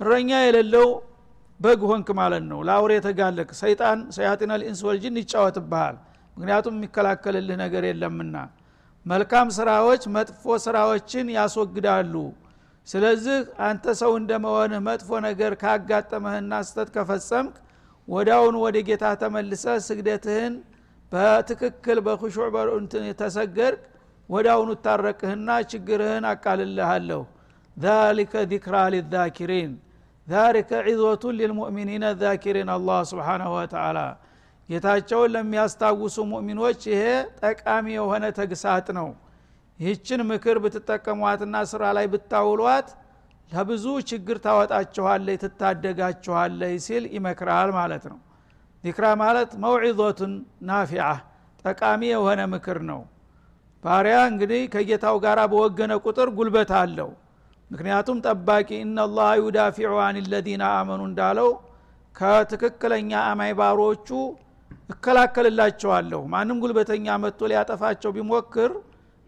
እረኛ 0.00 0.30
የሌለው 0.44 0.88
በግ 1.60 1.80
ሆንክ 1.90 2.08
ማለት 2.20 2.44
ነው። 2.50 2.60
ለአውሬ 2.68 2.92
የተጋለቅ 2.96 3.48
ሰይጣን 3.60 3.98
ሰያጢን 4.16 4.52
ልኢንስ 4.60 4.80
ወልጅን 4.88 5.18
ይጫወትብሃል። 5.22 5.96
ምክንያቱም 6.36 6.76
የሚከላከልልህ 6.78 7.56
ነገር 7.64 7.84
የለምና። 7.88 8.36
መልካም 9.06 9.48
ስራዎች 9.58 10.02
መጥፎ 10.16 10.44
ስራዎችን 10.64 11.26
ያስወግዳሉ 11.36 12.14
ስለዚህ 12.87 13.37
አንተ 13.67 13.85
ሰው 14.01 14.11
እንደመሆንህ 14.21 14.81
መጥፎ 14.89 15.09
ነገር 15.27 15.53
ካጋጠመህና 15.63 16.51
ስተት 16.69 16.89
ከፈጸምክ 16.95 17.55
ወዳውን 18.07 18.55
ወደ 18.63 18.77
ጌታ 18.89 19.05
ተመልሰ 19.21 19.65
ስግደትህን 19.87 20.53
በትክክል 21.11 21.97
በኩሹዕ 22.07 22.47
ተሰገድክ 23.21 23.81
ወዳውኑ 24.29 24.69
ታረቅህና 24.85 25.49
ችግርህን 25.71 26.25
አቃልልሃለሁ 26.33 27.21
ذلك 27.77 28.33
ذكرى 28.53 28.83
للذاكرين 28.89 29.71
ذلك 30.27 30.69
عظوة 30.87 31.23
للمؤمنين 31.39 32.03
الذاكرين 32.03 32.69
الله 32.69 32.99
سبحانه 33.11 33.49
وتعالى 33.59 34.07
ጌታቸውን 34.69 35.29
ለሚያስታውሱ 35.35 36.15
ሙእሚኖች 36.31 36.79
ይሄ 36.93 37.03
ጠቃሚ 37.41 37.85
የሆነ 37.97 38.23
ተግሳጥ 38.39 38.87
ነው 38.97 39.07
ይህችን 39.82 40.20
ምክር 40.30 40.56
ብትጠቀሟትና 40.64 41.54
ስራ 41.70 41.84
ላይ 41.96 42.06
ብታውሏት 42.12 42.88
ለብዙ 43.50 43.84
ችግር 44.10 44.36
ታወጣችኋለይ 44.44 45.36
ትታደጋችኋለይ 45.42 46.74
ሲል 46.84 47.04
ይመክራል 47.16 47.70
ማለት 47.78 48.04
ነው። 48.10 48.18
ዚክራ 48.84 49.06
ማለት 49.22 49.50
መውዒዞቱን 49.64 50.32
ናፊዓ 50.68 51.06
ጠቃሚ 51.64 52.02
የሆነ 52.12 52.40
ምክር 52.54 52.78
ነው። 52.90 53.00
ባሪያ 53.84 54.16
እንግዲህ 54.30 54.62
ከጌታው 54.72 55.16
ጋር 55.24 55.38
በወገነ 55.52 55.92
ቁጥር 56.04 56.28
ጉልበት 56.36 56.70
አለው። 56.80 57.10
ምክንያቱም 57.70 58.18
ጠባቂ 58.26 58.68
እናላህ 58.84 59.30
ዩዳፊዑ 59.42 59.92
አን 60.06 60.16
ለዚነ 60.32 60.62
አመኑ 60.78 61.02
እንዳለው 61.10 61.50
ከትክክለኛ 62.16 63.12
አማይ 63.30 63.52
ባሮቹ 63.60 64.08
እከላከልላቸዋለሁ። 64.92 66.20
ማንም 66.32 66.58
ጉልበተኛ 66.62 67.06
መጥቶ 67.22 67.48
ሊያጠፋቸው 67.50 68.10
ቢሞክር 68.16 68.72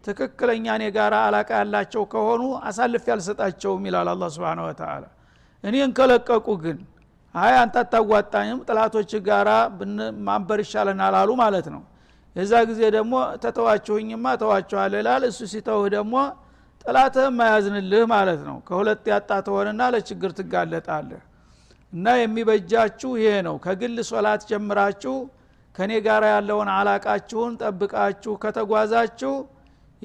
ትክክለኛ 0.05 0.65
እኔ 0.77 0.83
ጋር 0.95 1.13
አላቃ 1.19 1.49
ያላቸው 1.59 2.03
ከሆኑ 2.11 2.41
አሳልፍ 2.67 3.05
ያልሰጣቸውም 3.11 3.83
ይላል 3.89 4.09
አላ 4.11 4.29
ስብን 4.35 4.59
ወተላ 4.65 5.03
እኔን 5.63 5.91
ከለቀቁ 5.97 6.47
ግን 6.63 6.77
አይ 7.35 7.53
አንተ 7.61 7.75
አታዋጣኝም 7.81 8.59
ጥላቶች 8.67 9.11
ጋራ 9.27 9.49
ማንበር 10.27 10.59
ይሻለናል 10.63 11.15
አሉ 11.21 11.29
ማለት 11.41 11.67
ነው። 11.73 11.81
የዛ 12.35 12.53
ጊዜ 12.69 12.81
ደግሞ 12.95 13.13
ተተዋችሁኝማ 13.43 14.25
ተዋችኋል 14.41 14.93
ይላል። 14.99 15.23
እሱ 15.29 15.39
ሲተውህ 15.51 15.87
ደግሞ 15.95 16.15
ጥላትህም 16.85 17.37
አያዝንልህ 17.45 18.03
ማለት 18.13 18.41
ነው። 18.47 18.57
ከሁለት 18.67 19.05
ያጣ 19.11 19.31
ተሆንና 19.47 19.81
ለችግር 19.93 20.31
ትጋለጣለህ። 20.39 21.21
እና 21.93 22.05
የሚበጃችሁ 22.21 23.11
ይሄ 23.19 23.33
ነው። 23.47 23.55
ከግል 23.65 23.97
ሶላት 24.09 24.41
ጀምራችሁ 24.49 25.15
ከእኔ 25.75 25.91
ጋር 26.07 26.23
ያለውን 26.33 26.69
አላቃችሁን 26.75 27.53
ጠብቃችሁ 27.61 28.33
ከተጓዛችሁ 28.43 29.33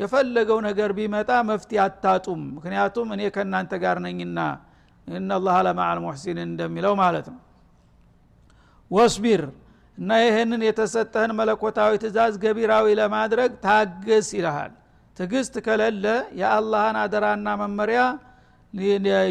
የፈለገው 0.01 0.59
ነገር 0.67 0.91
ቢመጣ 0.99 1.31
መፍትሄ 1.49 1.79
አታጡም። 1.85 2.43
ምክንያቱም 2.57 3.09
እኔ 3.15 3.23
ከእናንተ 3.35 3.73
ጋር 3.83 3.97
ነኝና 4.07 4.39
እናላህ 5.07 5.57
ለማዓል 5.67 5.99
ሙሕሲንን 6.05 6.49
እንደሚለው 6.49 6.95
ማለት 7.03 7.27
ነው። 7.33 7.41
ወስቢር 8.91 9.43
እና 9.99 10.11
ይህንን 10.23 10.63
የተሰጠህን 10.67 11.33
መለኮታዊ 11.41 11.93
ትእዛዝ 12.03 12.35
ገቢራዊ 12.45 12.87
ለማድረግ 13.01 13.51
ታገስ 13.65 14.29
ይልሃል። 14.37 14.73
ትግስት 15.17 15.55
ከሌለ 15.67 16.05
የአላህን 16.41 16.97
አደራና 17.03 17.49
መመሪያ 17.63 18.01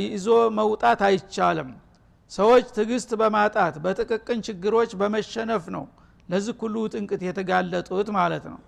ይዞ 0.08 0.28
መውጣት 0.60 1.02
አይቻልም። 1.08 1.70
ሰዎች 2.32 2.66
ትግስት 2.78 3.12
በማጣት 3.22 3.76
በጥቅቅን 3.84 4.40
ችግሮች 4.48 4.92
በመሸነፍ 5.00 5.64
ነው 5.76 5.86
ለዚህ 6.30 6.56
ሁሉ 6.62 6.76
ጥንቅት 6.94 7.22
የተጋለጡት 7.28 8.10
ማለት 8.18 8.44
ነው 8.52 8.60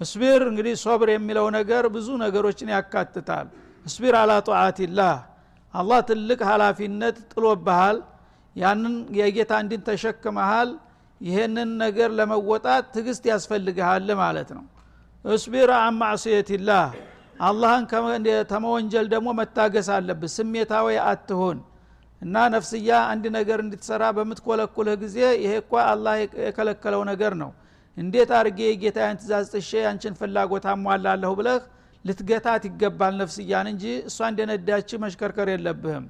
እስቢር 0.00 0.42
እንግዲህ 0.50 0.74
ሶብር 0.82 1.08
የሚለው 1.12 1.46
ነገር 1.56 1.84
ብዙ 1.94 2.08
ነገሮችን 2.24 2.68
ያካትታል። 2.74 3.46
እስቢር 3.86 4.14
አላ 4.20 4.32
ጧዓቲላህ 4.48 5.14
አላህ 5.74 6.00
ትልቅ 6.08 6.40
ሀላፊነት 6.50 7.16
ጥሎብሃል። 7.32 7.98
ያንን 8.56 8.94
የጌታ 9.18 9.52
እንዲን 9.62 9.82
ተሸክመሃል። 9.88 10.70
ይህንን 11.20 11.70
ነገር 11.82 12.10
ለመወጣት 12.18 12.84
ትግስት 12.94 13.24
ያስፈልግሃል 13.32 14.08
ማለት 14.22 14.50
ነው። 14.56 14.64
እስቢር 15.24 15.70
አን 15.78 15.96
አላህን 17.40 17.84
ተመወንጀል 18.50 19.06
ደግሞ 19.12 19.28
መታገስ 19.40 19.88
አለብህ። 19.96 20.30
ስሜታዊ 20.36 20.96
አትሆን 21.04 21.58
እና 22.22 22.36
ነፍስያ 22.54 22.90
አንድ 23.10 23.24
ነገር 23.36 23.58
እንድትሰራ 23.64 24.04
በምትኮለኩልህ 24.16 24.96
ጊዜ 25.02 25.18
ይሄ 25.42 25.52
እኳ 25.62 25.72
አላህ 25.90 26.14
የከለከለው 26.40 27.02
ነገር 27.10 27.32
ነው 27.42 27.50
እንዴት 27.98 28.30
አርጌ 28.38 28.58
የጌታያን 28.66 29.18
ትእዛዝ 29.20 29.46
ጥሼ 29.54 29.70
ያንችን 29.84 30.14
ፍላጎት 30.20 30.66
አሟላለሁ 30.72 31.30
ብለህ 31.38 31.62
ልትገታት 32.04 32.62
ይገባል 32.68 33.14
ነፍስያን 33.20 33.66
እንጂ 33.72 33.84
እሷ 34.08 34.18
እንደነዳች 34.30 34.90
መሽከርከር 35.04 35.48
የለብህም። 35.52 36.04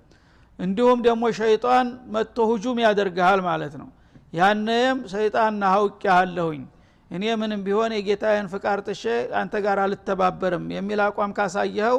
እንዲሁም 0.59 0.99
ደግሞ 1.07 1.25
ሸይጣን 1.39 1.87
መጥቶ 2.15 2.47
ሁጁም 2.51 2.79
ያደርግሃል 2.85 3.41
ማለት 3.49 3.75
ነው። 3.83 3.89
ያንም 4.33 4.99
ሰይጣን 5.13 5.63
ሀውቅ 5.73 6.03
ያለሁኝ 6.11 6.63
እኔ 7.11 7.25
ምንም 7.41 7.61
ቢሆን 7.67 7.93
የጌታዬን 7.97 8.47
ፍቃር 8.53 8.79
ጥሼ 8.87 9.05
አንተ 9.41 9.55
ጋር 9.67 9.79
አልተባበርም 9.85 10.65
የሚል 10.75 11.01
አቋም 11.05 11.33
ካሳየኸው 11.39 11.99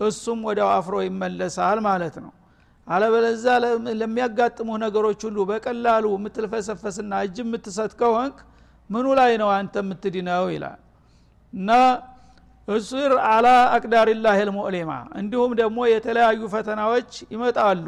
እሱም 0.00 0.40
ወዲያው 0.48 0.70
አፍሮ 0.76 0.96
ይመለሳል 1.06 1.78
ማለት 1.88 2.16
ነው። 2.24 2.32
አለበለዛ 2.86 3.44
ለሚያጋጥሙህ 4.00 4.78
ነገሮች 4.84 5.20
ሁሉ 5.26 5.38
በቀላሉ 5.50 6.04
የምትልፈሰፈስና 6.14 7.22
እጅ 7.26 7.36
የምትሰጥ 7.42 7.92
ከሆንክ 8.00 8.38
ምኑ 8.90 9.06
ላይ 9.18 9.32
ነው 9.42 9.48
አንተ 9.56 9.74
የምትድነው 9.82 10.46
ይላል 10.54 10.80
እና 11.52 11.70
እስር 12.68 13.12
አላ 13.28 13.46
አቅዳሪላህ 13.76 14.36
ልሙዕሊማ 14.48 14.90
እንዲሁም 15.20 15.52
ደግሞ 15.60 15.78
የተለያዩ 15.92 16.42
ፈተናዎች 16.54 17.10
ይመጣሉ 17.34 17.86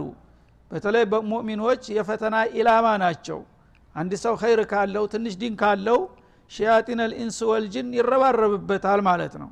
በተለይ 0.71 1.05
በሙእሚኖች 1.13 1.83
የፈተና 1.97 2.37
ኢላማ 2.59 2.87
ናቸው 3.05 3.39
አንድ 3.95 4.13
ሰው 4.25 4.35
ኸይር 4.43 4.61
ካለው 4.73 5.05
ትንሽ 5.13 5.35
ዲን 5.43 5.55
ካለው 5.61 5.99
ሸያጢን 6.51 7.01
ልኢንስ 7.11 7.39
ወልጅን 7.51 7.89
ይረባረብበታል 7.99 9.01
ማለት 9.09 9.35
ነው 9.43 9.51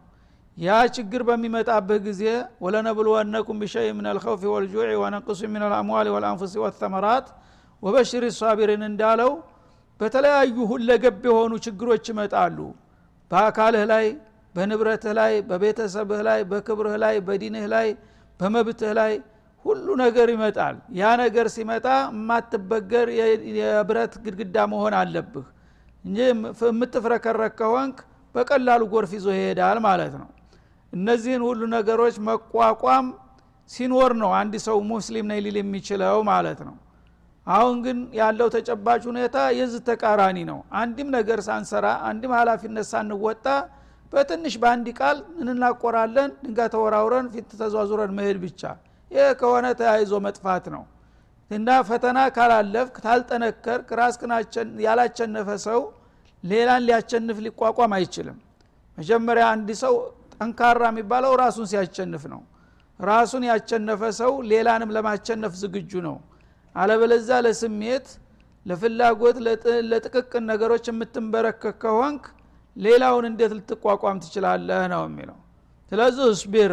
ያ 0.56 0.74
ችግር 0.96 1.22
በሚመጣብህ 1.28 1.98
ጊዜ 2.08 2.22
ወለነብልወነኩም 2.64 3.56
ቢሸይ 3.62 3.88
ምን 3.96 4.06
አልኸውፊ 4.10 4.42
ወልጁዕ 4.54 4.90
ወነቅሱ 5.02 5.40
ምን 5.54 5.62
አልአምዋል 5.68 6.08
ወልአንፉስ 6.16 6.52
ወተመራት 6.64 7.26
ወበሽር 7.82 8.24
ሳቢሪን 8.36 8.84
እንዳለው 8.90 9.32
በተለያዩ 10.00 10.56
ሁለገብ 10.70 11.22
የሆኑ 11.28 11.52
ችግሮች 11.66 12.04
ይመጣሉ። 12.12 12.58
በአካልህ 13.30 13.84
ላይ 13.92 14.06
በንብረትህ 14.54 15.12
ላይ 15.18 15.32
በቤተሰብህ 15.48 16.20
ላይ 16.28 16.40
በክብርህ 16.50 16.96
ላይ 17.04 17.14
በዲንህ 17.28 17.64
ላይ 17.74 17.88
በመብትህ 18.40 18.92
ላይ 18.98 19.12
ሁሉ 19.64 19.86
ነገር 20.02 20.28
ይመጣል። 20.34 20.76
ያ 20.94 21.12
ነገር 21.22 21.46
ሲመጣ 21.54 21.86
የማትበገር 22.10 23.08
የብረት 23.58 24.14
ግድግዳ 24.24 24.56
መሆን 24.72 24.94
አለብህ 25.00 25.46
እንጂ 26.04 26.18
የምትፍረከረክ 26.68 27.54
ከሆንክ 27.60 27.98
በቀላሉ 28.34 28.82
ጎርፍ 28.92 29.12
ይዞ 29.16 29.26
ይሄዳል 29.36 29.78
ማለት 29.86 30.14
ነው። 30.20 30.28
እነዚህን 30.92 31.42
ሁሉ 31.48 31.60
ነገሮች 31.76 32.16
መቋቋም 32.28 33.06
ሲኖር 33.70 34.12
ነው 34.22 34.30
አንድ 34.40 34.54
ሰው 34.66 34.76
ሙስሊም 34.90 35.26
ነኝ 35.30 35.38
ሊል 35.46 35.56
የሚችለው 35.60 36.18
ማለት 36.30 36.58
ነው 36.66 36.74
አሁን 37.46 37.76
ግን 37.84 37.98
ያለው 38.18 38.48
ተጨባጭ 38.54 39.02
ሁኔታ 39.08 39.36
የዚህ 39.56 39.80
ተቃራኒ 39.88 40.38
ነው። 40.50 40.58
አንድም 40.80 41.08
ነገር 41.16 41.38
ሳንሰራ 41.46 41.86
አንድም 42.08 42.32
ሀላፊነት 42.38 42.86
ሳንወጣ 42.92 43.46
በትንሽ 44.12 44.54
በአንድ 44.62 44.86
ቃል 44.98 45.18
እንናቆራለን 45.42 46.30
ድንጋ 46.42 46.60
ተወራውረን 46.74 47.28
ፊት 47.34 47.50
ተዟዙረን 47.60 48.12
መሄድ 48.18 48.38
ብቻ። 48.44 48.62
ይህ 49.10 49.28
ከሆነ 49.40 49.66
ተያይዞ 49.80 50.12
መጥፋት 50.26 50.64
ነው። 50.74 50.82
እና 51.50 51.68
ፈተና 51.88 52.18
ካላለፍክ 52.36 52.96
ታልጠነከርክ 53.04 53.88
ራስክን 54.00 54.32
ያላቸነፈ 54.86 55.48
ሰው 55.66 55.80
ሌላን 56.44 56.82
ሊያቸንፍ 56.86 57.36
ሊቋቋም 57.46 57.92
አይችልም። 57.98 58.38
መጀመሪያ 58.98 59.44
አንድ 59.54 59.68
ሰው 59.82 59.94
ጠንካራ 60.34 60.82
የሚባለው 60.92 61.32
ራሱን 61.42 61.66
ሲያቸንፍ 61.70 62.22
ነው። 62.32 62.40
ራሱን 63.00 63.42
ያቸነፈ 63.50 64.02
ሰው 64.20 64.32
ሌላንም 64.50 64.90
ለማቸነፍ 64.96 65.52
ዝግጁ 65.62 65.92
ነው 66.06 66.16
አለበለዛ 66.74 67.28
ለስሜት 67.46 68.06
ለፍላጎት 68.66 69.36
ለጥቅቅን 69.90 70.44
ነገሮች 70.50 70.84
የምትንበረከክ 70.90 71.76
ከሆንክ 71.82 72.24
ሌላውን 72.76 73.24
እንዴት 73.30 73.52
ልትቋቋም 73.58 74.20
ትችላለህ 74.24 74.82
ነው 74.92 75.02
የሚለው። 75.08 75.38
ስለዚህ 75.92 76.24
እስቢር 76.34 76.72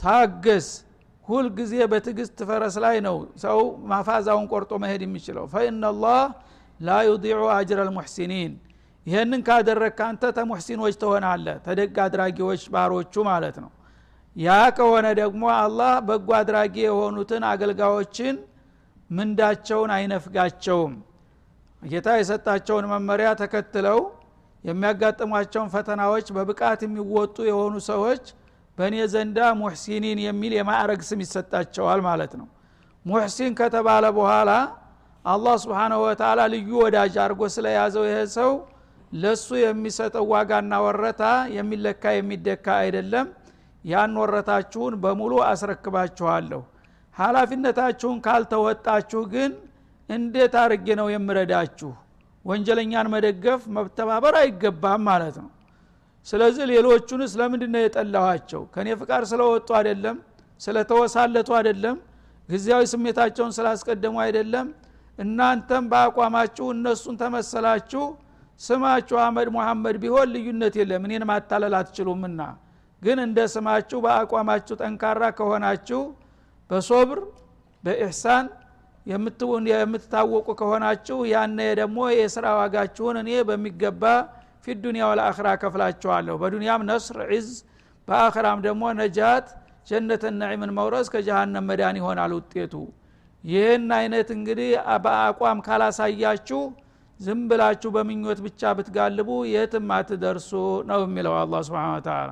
ታገስ 0.00 0.68
ሁል 1.28 1.46
ጊዜ 1.58 1.74
በትግስት 1.92 2.38
ፈረስ 2.48 2.74
ላይ 2.84 2.96
ነው 3.06 3.16
ሰው 3.44 3.58
ማፋዛውን 3.90 4.46
ቆርጦ 4.52 4.72
መሄድ 4.82 5.02
የሚችለው። 5.06 5.44
ፈኢናላህ 5.52 6.20
ላ 6.80 6.96
ዩዲዑ 7.08 7.40
አጅር 7.56 7.78
አልሙሕሲኒን። 7.84 8.52
ይህንን 9.06 9.40
ካደረግ 9.46 9.98
አንተ 10.06 10.24
ተሙሕሲኖች 10.36 10.94
ትሆናለ 11.00 11.46
ተደግ 11.66 11.96
አድራጊዎች 12.04 12.62
ባሮቹ 12.74 13.14
ማለት 13.30 13.56
ነው። 13.64 13.70
ያ 14.36 14.48
ከሆነ 14.76 15.06
ደግሞ 15.20 15.42
አላህ 15.58 15.92
በጎ 16.06 16.28
አድራጊ 16.38 16.76
የሆኑትን 16.86 17.42
አገልጋዮችን 17.50 18.36
ምንዳቸውን 19.10 19.90
አይነፍጋቸውም። 19.96 20.94
ጌታ 21.82 22.08
የሰጣቸውን 22.18 22.86
መመሪያ 22.92 23.28
ተከትለው 23.40 23.98
የሚያጋጥሟቸውን 24.64 25.68
ፈተናዎች 25.74 26.26
በብቃት 26.36 26.80
የሚወጡ 26.86 27.36
የሆኑ 27.48 27.74
ሰዎች 27.88 28.24
በእኔ 28.78 28.96
ዘንዳ 29.12 29.38
ሙሕሲኒን 29.58 30.18
የሚል 30.24 30.52
የማዕረግ 30.58 31.00
ስም 31.08 31.20
ይሰጣቸዋል 31.24 32.00
ማለት 32.06 32.32
ነው። 32.40 32.46
ሙሕሲን 33.04 33.52
ከተባለ 33.58 34.04
በኋላ 34.16 34.50
አላህ 35.24 35.54
ስብሓናሁ 35.62 36.00
ወተላ 36.06 36.40
ልዩ 36.54 36.70
ወዳጅ 36.82 37.14
አድርጎ 37.22 37.42
ስለያዘው 37.54 38.04
ይሄ 38.08 38.18
ሰው 38.36 38.50
ለሱ 39.12 39.48
የሚሰጠው 39.60 40.24
ዋጋና 40.32 40.74
ወረታ 40.86 41.22
የሚለካ 41.56 42.12
የሚደካ 42.16 42.66
አይደለም። 42.82 43.26
ያን 43.84 44.12
ወረታችሁን 44.20 44.94
በሙሉ 45.02 45.32
አስረክባችኋለሁ 45.48 46.60
ሀላፊነታችሁን 47.16 48.18
ካልተወጣችሁ 48.26 49.22
ግን 49.34 49.50
እንዴት 50.08 50.54
አርጌ 50.62 50.86
ነው 51.00 51.06
የምረዳችሁ? 51.12 51.90
ወንጀለኛን 52.44 53.06
መደገፍ 53.14 53.60
መተባበር 53.76 54.34
አይገባም 54.40 55.02
ማለት 55.08 55.36
ነው። 55.42 55.50
ስለዚህ 56.26 56.64
ሌሎቹንስ 56.72 57.32
ለምንድ 57.40 57.62
ነው 57.74 57.82
የጠላኋቸው? 57.84 58.62
ከእኔ 58.74 58.88
ፍቃድ 59.00 59.22
ስለወጡ 59.32 59.68
አይደለም? 59.78 60.16
ስለተወሳለቱ 60.60 61.48
አይደለም? 61.58 61.96
ጊዜያዊ 62.48 62.82
ስሜታቸውን 62.92 63.52
ስላስቀደሙ 63.58 64.14
አይደለም? 64.24 64.66
እናንተም 65.18 65.84
በአቋማችሁ 65.92 66.66
እነሱን 66.76 67.16
ተመሰላችሁ? 67.16 68.04
ስማችሁ 68.60 69.16
አህመድ 69.22 69.48
ሙሐመድ 69.56 69.96
ቢሆን 70.02 70.28
ልዩነት 70.34 70.74
የለም 70.80 71.02
እኔን 71.06 71.24
ማታለል 71.30 71.74
አትችሉምና። 71.78 72.40
ግን 73.02 73.18
እንደ 73.26 73.38
ስማችሁ 73.54 73.98
በአቋማችሁ 74.04 74.74
ጠንካራ 74.82 75.22
ከሆናችሁ 75.38 76.00
በሶብር 76.70 77.20
በኢሕሳን 77.84 78.44
የምትታወቁ 79.06 80.48
ከሆናችሁ 80.60 81.18
ያነ 81.32 81.58
ደግሞ 81.80 81.98
የስራ 82.16 82.46
ዋጋችሁን 82.60 83.16
እኔ 83.22 83.30
በሚገባ 83.48 84.02
ፊ 84.64 84.76
ዱኒያ 84.84 85.04
ወለአኽራ 85.10 85.48
ከፍላችኋለሁ። 85.62 86.34
በዱንያም 86.42 86.84
ነስር 86.90 87.18
ዒዝ 87.32 87.48
በአኽራም 88.08 88.60
ደግሞ 88.66 88.84
ነጃት 89.00 89.46
ጀነተ 89.88 90.24
ነዒምን 90.36 90.70
መውረስ 90.78 91.06
ከጀሃነም 91.14 91.66
መዳን 91.70 91.98
ይሆናል 92.00 92.32
ውጤቱ። 92.38 92.74
ይህን 93.44 93.84
አይነት 93.96 94.28
እንግዲህ 94.36 94.70
በአቋም 95.04 95.58
ካላሳያችሁ 95.66 96.60
ዝም 97.20 97.40
ብላችሁ 97.50 97.90
በምኞት 97.96 98.38
ብቻ 98.46 98.72
ብትጋልቡ 98.78 99.28
የትም 99.50 99.90
አትደርሱ 99.96 100.50
ነው 100.90 101.02
የሚለው 101.06 101.34
አላ 101.40 101.60
ስብን 101.66 102.00
ተላ 102.06 102.30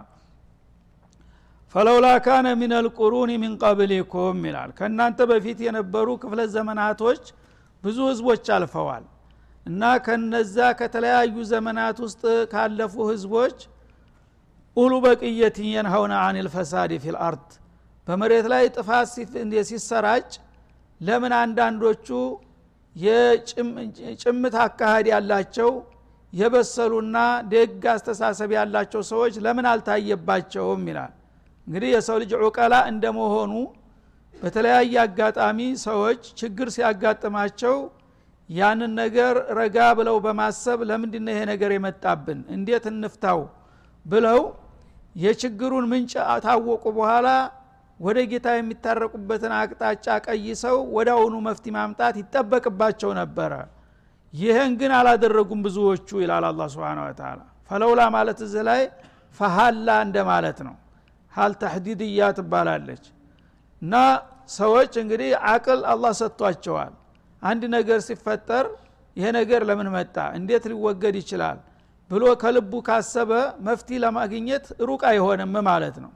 ፈለውላ 1.74 2.06
ካነ 2.24 2.46
ምን 2.60 2.72
አልቁሩን 2.78 3.30
ሚን 3.42 3.52
ቀብሊኩም 3.62 4.40
ይላል። 4.48 4.70
ከእናንተ 4.78 5.20
በፊት 5.30 5.58
የነበሩ 5.66 6.08
ክፍለ 6.22 6.40
ዘመናቶች 6.54 7.22
ብዙ 7.84 7.98
ህዝቦች 8.10 8.46
አልፈዋል። 8.56 9.04
እና 9.66 9.82
ከነዛ 10.04 10.56
ከተለያዩ 10.80 11.34
ዘመናት 11.52 11.96
ውስጥ 12.04 12.22
ካለፉ 12.52 12.94
ህዝቦች 13.10 13.58
ኡሉ 14.76 14.92
በቅየትን 15.04 15.66
የንሀውነ 15.72 16.12
አን 16.24 16.36
ልፈሳድ 16.46 16.92
ፊ 17.02 17.14
ልአርድ 17.16 17.48
በመሬት 18.08 18.46
ላይ 18.52 18.64
ጥፋት 18.76 19.08
ሲሰራጭ 19.70 20.30
ለምን 21.00 21.32
አንዳንዶቹ 21.40 22.08
የጭምት 22.96 24.54
አካሃድ 24.64 25.06
ያላቸው 25.12 25.70
የበሰሉና 26.32 27.16
ደግ 27.52 27.82
አስተሳሰብ 27.94 28.50
ያላቸው 28.58 29.02
ሰዎች 29.10 29.34
ለምን 29.46 29.66
አልታየባቸውም 29.72 30.84
ይላል 30.90 31.12
እንግዲህ 31.66 31.90
የሰው 31.94 32.16
ልጅ 32.22 32.32
ዑቀላ 32.40 32.74
እንደመሆኑ 32.92 33.52
በተለያየ 34.34 34.94
አጋጣሚ 35.04 35.58
ሰዎች 35.84 36.22
ችግር 36.40 36.68
ሲያጋጥማቸው 36.76 37.76
ያንን 38.48 38.92
ነገር 39.02 39.34
ረጋ 39.58 39.76
ብለው 39.98 40.16
በማሰብ 40.24 40.78
ለምንድነ 40.88 41.26
ይሄ 41.34 41.40
ነገር 41.52 41.70
የመጣብን? 41.74 42.40
እንዴት 42.56 42.84
እንፍታው? 42.92 43.40
ብለው 44.06 44.40
የችግሩን 45.16 45.86
ምንጭ 45.92 46.12
ታወቁ 46.44 46.84
በኋላ 46.96 47.28
ወደ 48.00 48.18
ጌታ 48.30 48.48
የሚታረቁበትን 48.56 49.52
አቅጣጫ 49.58 50.06
ቀይሰው 50.26 50.76
አሁኑ 51.14 51.34
መፍቲ 51.48 51.64
ማምጣት 51.76 52.14
ይጠበቅባቸው 52.22 53.10
ነበረ። 53.20 53.52
ይህን 54.34 54.72
ግን 54.80 54.92
አላደረጉም 54.98 55.60
ብዙዎቹ 55.66 56.08
ይላል 56.22 56.44
አላ 56.50 56.62
ስብን 56.74 57.00
ተላ 57.18 57.40
ፈለውላ 57.70 58.02
ማለት 58.14 58.38
እዚህ 58.46 58.62
ላይ 58.68 58.80
ፈሃላ 59.40 59.88
እንደማለት 60.06 60.58
ነው 60.66 60.74
ሀል 61.32 61.52
ተሕዲድያ 61.60 62.20
ትባላለች። 62.38 63.04
እና 63.82 63.94
ሰዎች 64.56 64.92
እንግዲህ 65.02 65.30
አቅል 65.52 65.80
አላህ 65.92 66.12
ሰጥቷቸዋል። 66.20 66.92
አንድ 67.42 67.62
ነገር 67.76 67.98
ሲፈጠር 68.08 68.64
ይሄ 69.16 69.26
ነገር 69.38 69.60
ለምን 69.68 69.88
መጣ? 69.96 70.16
እንዴት 70.38 70.64
ሊወገድ 70.70 71.14
ይችላል? 71.20 71.58
ብሎ 72.10 72.24
ከልቡ 72.42 72.72
ካሰበ 72.86 73.30
መፍቲ 73.66 73.88
ለማግኘት 74.04 74.64
ሩቅ 74.88 75.02
አይሆንም 75.10 75.54
ማለት 75.68 75.96
ነው። 76.04 76.12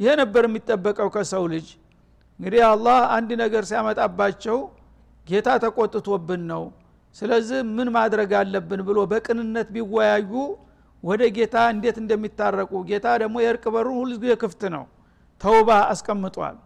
ይሄ 0.00 0.10
ነበር 0.22 0.42
የሚጠበቀው 0.48 1.08
ከሰው 1.14 1.44
ልጅ። 1.52 1.66
እንግዲህ 2.40 2.62
አላህ 2.70 2.98
አንድ 3.16 3.30
ነገር 3.42 3.62
ሲያመጣባቸው 3.70 4.58
ጌታ 5.26 5.48
ተቆጥቶብን 5.64 6.42
ነው። 6.52 6.62
ስለዚህ 7.16 7.58
ምን 7.76 7.88
ማድረግ 7.96 8.30
አለብን 8.40 8.80
ብሎ 8.88 8.98
በቅንነት 9.10 9.68
ቢወያዩ 9.74 10.32
ወደ 11.04 11.22
ጌታ 11.36 11.56
እንዴት 11.72 11.96
እንደሚታረቁ። 12.02 12.72
ጌታ 12.90 13.06
ደግሞ 13.22 13.36
የእርቅ 13.44 13.64
በሩን 13.74 13.96
ሁልጊዜ 14.02 14.32
ክፍት 14.42 14.62
ነው። 14.74 14.84
ተውባ 15.40 15.70
አስቀምጧል። 15.92 16.56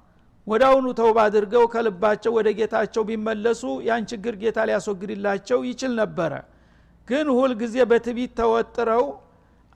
አሁኑ 0.66 0.86
ተውባ 0.98 1.18
አድርገው 1.26 1.64
ከልባቸው 1.72 2.32
ወደ 2.36 2.48
ጌታቸው 2.58 3.02
ቢመለሱ 3.08 3.62
ያን 3.88 4.04
ችግር 4.10 4.34
ጌታ 4.42 4.58
ሊያስወግድላቸው 4.68 5.58
ይችል 5.68 5.92
ነበረ። 6.00 6.32
ግን 7.08 7.26
ሁልጊዜ 7.36 7.76
በትቢት 7.90 8.32
ተወጥረው 8.38 9.04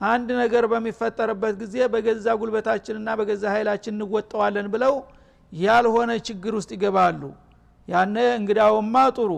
አንድ 0.01 0.29
ነገር 0.41 0.63
በሚፈጠርበት 0.71 1.53
ጊዜ 1.61 1.75
በገዛ 1.93 2.25
ጉልበታችንና 2.39 3.09
በገዛ 3.19 3.43
ኃይላችን 3.55 3.93
እንወጠዋለን 3.97 4.67
ብለው 4.73 4.95
ያልሆነ 5.51 6.11
ችግር 6.27 6.53
ውስጥ 6.59 6.71
ይገባሉ። 6.75 7.21
ያነ 7.87 8.17
እንግዳውማ 8.39 8.95
ጥሩ 9.17 9.31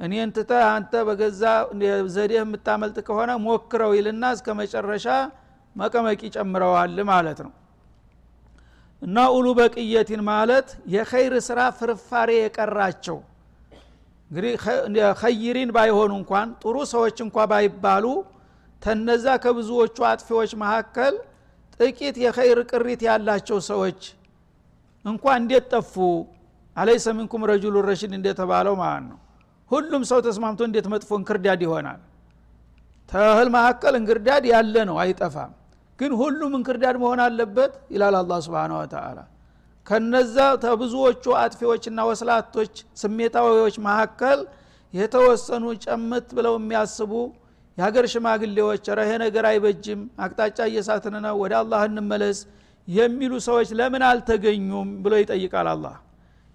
እኔን 0.00 0.30
ትተ 0.36 0.50
አንተ 0.68 0.92
በገዛ 1.06 1.42
ዘዴህ 2.16 2.38
የምታመልጥ 2.38 2.98
ከሆነ 3.08 3.30
ሞክረው 3.44 3.92
ይልና 3.98 4.24
እስከ 4.36 4.48
መጨረሻ 4.60 5.06
መቀመቅ 5.76 6.20
ይጨምረዋል 6.26 6.98
ማለት 7.10 7.38
ነው። 7.46 7.52
እና 9.02 9.16
ኡሉ 9.34 9.46
በቅየቲን 9.58 10.22
ማለት 10.28 10.68
የኸይር 10.94 11.34
ስራ 11.48 11.60
ፍርፋሬ 11.78 12.30
የቀራቸው። 12.38 13.18
እንግዲህ 14.30 14.54
ኸይሪን 15.20 15.70
ባይሆኑ 15.76 16.12
እንኳን 16.20 16.48
ጥሩ 16.62 16.76
ሰዎች 16.94 17.16
እንኳ 17.26 17.46
ባይባሉ 17.52 18.06
ተነዛ 18.82 19.26
ከብዙዎቹ 19.44 19.96
አጥፊዎች 20.10 20.50
መካከል 20.62 21.14
ጥቂት 21.80 22.16
የኸይር 22.24 22.58
ቅሪት 22.70 23.00
ያላቸው 23.08 23.58
ሰዎች 23.70 24.00
እንኳ 25.04 25.24
እንዴት 25.40 25.64
ጠፉ? 25.72 25.94
አለይሰ 26.76 27.06
ሚንኩም 27.16 27.42
ረጁሉ 27.50 27.76
ረሽድ 27.88 28.12
እንደተባለው 28.18 28.74
ማለት 28.80 29.04
ነው 29.10 29.18
ሁሉም 29.70 30.02
ሰው 30.10 30.18
ተስማምቶ 30.26 30.60
እንዴት 30.68 30.86
መጥፎ 30.92 31.10
እንክርዳድ 31.18 31.60
ይሆናል? 31.66 32.00
ተህል 33.08 33.48
መካከል 33.56 33.94
እንክርዳድ 34.00 34.44
ያለ 34.52 34.74
ነው 34.88 34.96
አይጠፋም። 35.02 35.52
ግን 35.98 36.12
ሁሉም 36.20 36.52
እንክርዳድ 36.58 36.96
መሆን 37.02 37.20
አለበት 37.24 37.72
ይላል 37.94 38.16
አላ 38.20 38.32
ስብን 38.44 38.72
ወተላ 38.78 39.18
ከነዛ 39.86 40.36
ተብዙዎቹ 40.64 41.24
አጥፊዎችና 41.42 41.98
ወስላቶች 42.08 42.72
ስሜታዊዎች 43.02 43.76
መካከል 43.86 44.40
የተወሰኑ 44.94 45.64
ጨምት 45.84 46.28
ብለው 46.36 46.54
የሚያስቡ 46.58 47.12
የሀገር 47.78 48.04
ሽማግሌዎች 48.12 48.84
ረሄ 48.98 49.10
ነገር 49.24 49.44
አይበጅም 49.50 50.00
አቅጣጫ 50.24 50.58
እየሳትን 50.70 51.14
ነው 51.24 51.34
ወደ 51.42 51.52
አላህ 51.60 51.82
እንመለስ 51.90 52.38
የሚሉ 52.88 53.32
ሰዎች 53.46 53.68
ለምን 53.78 54.02
አልተገኙም 54.08 54.88
ብሎ 55.04 55.14
ይጠይቃል 55.22 55.68
አላህ 55.74 55.96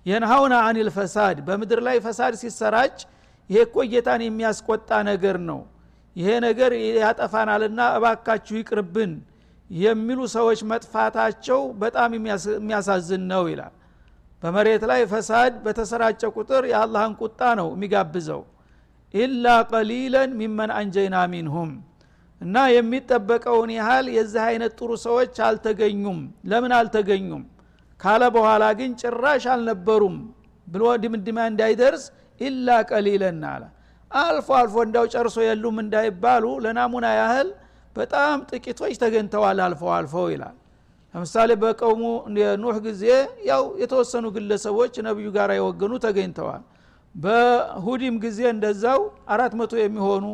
የንሀውና 0.06 0.56
አኒል 0.68 0.90
ፈሳድ 0.96 1.38
በምድር 1.48 1.80
ላይ 1.88 1.98
ፈሳድ 2.06 2.34
ሲሰራጭ 2.42 2.96
ይሄ 3.50 3.60
እኮ 3.68 3.78
ጌታን 3.92 4.22
የሚያስቆጣ 4.26 4.90
ነገር 5.10 5.38
ነው። 5.50 5.60
ይሄ 6.16 6.30
ነገር 6.46 6.72
ያጠፋናልና 7.00 7.80
እባካችሁ 7.98 8.56
ይቅርብን 8.60 9.14
የሚሉ 9.70 10.20
ሰዎች 10.36 10.60
መጥፋታቸው 10.72 11.62
በጣም 11.82 12.10
የሚያሳዝን 12.18 13.24
ነው 13.32 13.44
ይላል። 13.52 13.74
በመሬት 14.44 14.84
ላይ 14.92 15.02
ፈሳድ 15.12 15.54
በተሰራጨ 15.66 16.22
ቁጥር 16.36 16.64
የአላህን 16.72 17.14
ቁጣ 17.22 17.42
ነው 17.60 17.70
የሚጋብዘው። 17.76 18.42
ኢላ 19.14 19.48
ቀሊለን 19.72 20.30
ሚመን 20.40 20.72
አንጀይና 20.78 21.18
ሚንሁም። 21.34 21.72
እና 22.42 22.56
የሚጠበቀውን 22.74 23.72
ያህል 23.78 24.06
የዚህ 24.16 24.44
አይነት 24.48 24.72
ጥሩ 24.80 24.92
ሰዎች 25.06 25.36
አልተገኙም። 25.48 26.20
ለምን 26.52 26.72
አልተገኙም 26.78 27.44
ካለ 28.04 28.24
በኋላ 28.36 28.64
ግን 28.80 28.92
ጭራሽ 29.02 29.44
አልነበሩም 29.54 30.16
ብሎ 30.68 30.84
ድምድማ 31.04 31.38
እንዳይደርስ 31.52 32.04
ኢላ 32.42 32.68
ቀሊለን 32.90 33.40
አለ። 33.52 33.64
አልፎ 34.12 34.48
አልፎ 34.60 34.76
እንዳው 34.86 35.06
ጨርሶ 35.14 35.38
የሉም 35.46 35.78
እንዳይባሉ 35.84 36.46
ለናሙና 36.64 37.08
ያህል 37.20 37.48
በጣም 37.96 38.38
ጥቂቶች 38.50 38.94
ተገኝተዋል 39.04 39.60
አልፈው 39.66 39.90
አልፈው 39.98 40.28
ይላል። 40.34 40.56
ለምሳሌ 41.14 41.50
በቀውሙ 41.64 42.04
ኑህ 42.62 42.78
ጊዜ 42.86 43.04
ያው 43.50 43.64
የተወሰኑ 43.82 44.26
ግለሰቦች 44.36 44.94
ነቢዩ 45.08 45.28
ጋር 45.36 45.50
የወገኑ 45.58 45.94
ተገኝተዋል። 46.06 46.64
በሁዲም 47.16 48.16
ጊዜ 48.24 48.40
እንደዛው 48.54 49.02
አራት 49.34 49.54
መቶ 49.60 49.74
የሚሆኑ 49.82 50.26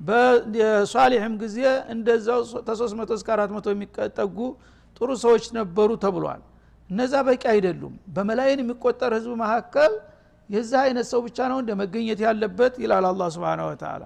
በሷሊሕም 0.00 1.34
ጊዜ 1.42 1.58
እንደዛው 1.94 2.38
ተሶስት 2.68 2.94
መቶ 3.00 3.10
እስከ 3.18 3.28
አራት 3.36 3.50
መቶ 3.56 3.66
የሚጠጉ 3.74 4.38
ጥሩ 5.00 5.10
ሰዎች 5.24 5.44
ነበሩ 5.58 5.90
ተብሏል 6.04 6.40
እነዛ 6.90 7.14
በቂ 7.26 7.42
አይደሉም። 7.52 7.94
በመላይን 8.14 8.60
የሚቆጠር 8.62 9.12
ህዝብ 9.18 9.32
መካከል 9.42 9.92
የዛ 10.48 10.72
አይነት 10.86 11.06
ሰው 11.12 11.20
ብቻ 11.26 11.38
ነው 11.50 11.58
እንደ 11.62 11.72
መገኘት 11.80 12.20
ያለበት 12.26 12.74
ይላል 12.82 13.04
አላ 13.10 13.28
ስብን 13.34 13.60
ወተላ 13.66 14.02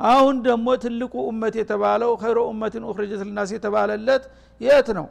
አሁን 0.00 0.36
ደግሞ 0.46 0.66
ትልቁ 0.82 1.14
እመት 1.30 1.54
የተባለው 1.60 2.10
ኸይሮ 2.20 2.40
እመትን 2.52 2.82
ኡክርጀት 2.90 3.22
ልናስ 3.28 3.50
የተባለለት 3.54 4.24
የት 4.60 4.88
ነው? 4.98 5.06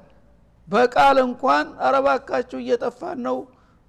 በቃል 0.67 1.17
እንኳን 1.25 1.65
አረባካችሁ 1.87 2.57
እየጠፋን 2.63 3.17
ነው 3.27 3.37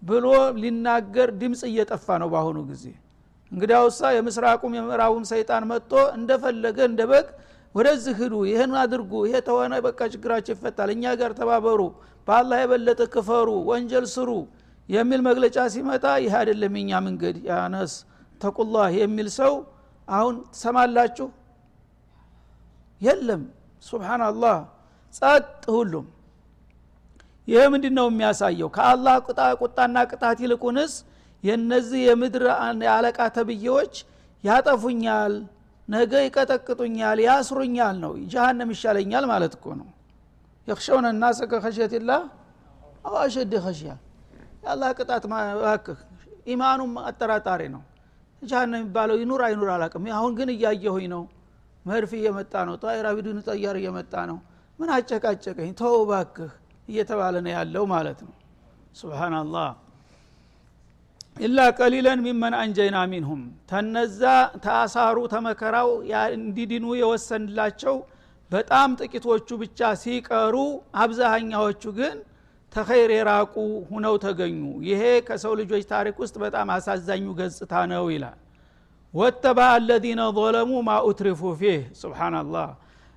ብሎ 0.03 0.27
ሊናገር 0.62 1.29
ድምፅ 1.41 1.62
እየጠፋ 1.71 2.07
ነው 2.23 2.29
በአሁኑ 2.33 2.59
ጊዜ። 2.71 2.85
እንግዲያውሳ 3.53 4.01
የምስራቁም 4.17 4.73
የምዕራቡም 4.77 5.25
ሰይጣን 5.31 5.64
መጥቶ 5.71 5.93
እንደፈለገ 6.19 6.79
እንደ 6.91 7.03
በግ 7.11 7.29
ወደዚህ 7.74 8.14
ሂዱ 8.20 8.35
ይህን 8.48 8.72
አድርጉ 8.83 9.12
ይሄ 9.26 9.35
ተሆነ 9.48 9.74
በቃ 9.87 10.00
ችግራቸው 10.12 10.52
ይፈታል 10.54 10.90
እኛ 10.94 11.04
ጋር 11.20 11.33
ተባበሩ 11.40 11.81
በአላህ 12.28 12.59
የበለጠ 12.62 13.00
ክፈሩ 13.14 13.48
ወንጀል 13.68 14.07
ስሩ 14.14 14.31
የሚል 14.88 15.20
መግለጫ 15.28 15.59
ሲመጣ 15.74 16.04
ይህ 16.24 16.35
አይደለም 16.40 16.74
የኛ 16.81 16.92
መንገድ። 17.07 17.37
ያነስ 17.48 17.92
ተቁላህ 18.40 18.87
የሚል 19.00 19.28
ሰው 19.38 19.52
አሁን 20.09 20.35
ትሰማላችሁ? 20.52 21.26
የለም። 23.00 23.42
ሱብሓናላህ 23.83 24.57
ጸጥ 25.14 25.44
ሁሉም። 25.76 26.07
ይህ 27.48 27.66
ምንድ 27.72 27.85
ነው 27.98 28.07
የሚያሳየው? 28.11 28.68
ከአላህ 28.76 29.14
ቁጣና 29.62 29.96
ቅጣት 30.11 30.38
ይልቁንስ 30.44 30.94
የነዚህ 31.44 32.00
የምድር 32.09 32.44
አለቃ 32.92 33.18
ተብዬዎች 33.37 33.94
ያጠፉኛል 34.44 35.35
ነገ 35.88 36.12
ይቀጠቅጡኛል 36.24 37.18
ያስሩኛል 37.27 37.96
ነው። 38.05 38.12
ጀሃነም 38.33 38.70
ይሻለኛል 38.74 39.24
ማለት 39.31 39.53
እኮ 39.59 39.66
ነው። 39.81 39.88
የክሸውነ 40.68 41.07
እናሰ 41.14 41.38
ከኸሽየትላህ 41.51 42.22
አው 43.05 43.14
አሸድ 43.22 43.53
ኸሽያ። 43.66 43.92
የአላህ 44.62 44.90
ቅጣት 44.98 45.24
እባክህ 45.27 45.98
ኢማኑም 46.46 46.92
አጠራጣሪ 47.09 47.62
ነው። 47.74 47.83
ጀሃነም 48.42 48.79
የሚባለው 48.79 49.16
ይኑር 49.22 49.42
አይኑር 49.46 49.70
አላቅም 49.74 50.05
አሁን 50.16 50.33
ግን 50.38 50.48
እያየሁኝ 50.55 51.07
ነው። 51.14 51.22
መድፍ 51.85 52.12
እየመጣ 52.18 52.55
ነው። 52.68 52.74
ጣይራ 52.83 53.07
ቢዱን 53.16 53.38
ጠያር 53.46 53.77
እየመጣ 53.81 54.14
ነው። 54.31 54.38
ምን 54.79 54.88
አጨቃጨቀኝ? 54.94 55.70
ተው 55.81 55.96
ባክህ 56.11 56.53
እየተባለ 56.88 57.35
ነው 57.44 57.53
ያለው 57.57 57.85
ማለት 57.94 58.18
ነው። 58.27 58.35
ስብናላህ 58.94 59.68
ኢላ 61.38 61.59
ቀሊለን 61.79 62.20
ሚመን 62.24 62.55
አንጀይና 62.59 62.98
ሚንሁም። 63.11 63.42
ተነዛ 63.70 64.22
ተአሳሩ 64.64 65.18
ተመከራው 65.33 65.90
እንዲድኑ 66.37 66.87
የወሰንላቸው 67.01 67.96
በጣም 68.51 68.90
ጥቂቶቹ 69.01 69.48
ብቻ 69.62 69.81
ሲቀሩ 70.03 70.55
አብዛሃኛዎቹ 71.03 71.83
ግን 71.98 72.16
ተኸይር 72.72 73.11
የራቁ 73.16 73.55
ሁነው 73.90 74.14
ተገኙ። 74.24 74.59
ይሄ 74.88 75.03
ከሰው 75.29 75.53
ልጆች 75.61 75.85
ታሪክ 75.92 76.16
ውስጥ 76.22 76.37
በጣም 76.44 76.68
አሳዛኙ 76.74 77.27
ገጽታ 77.38 77.72
ነው 77.92 78.05
ይላል። 78.14 78.38
ወተባ 79.14 79.59
አለዚነ 79.74 80.22
ظለሙ 80.38 80.70
ማ 80.88 80.96
ኡትሪፉ 81.07 81.42
ፊህ። 81.61 81.79
ስብናላህ 82.01 82.68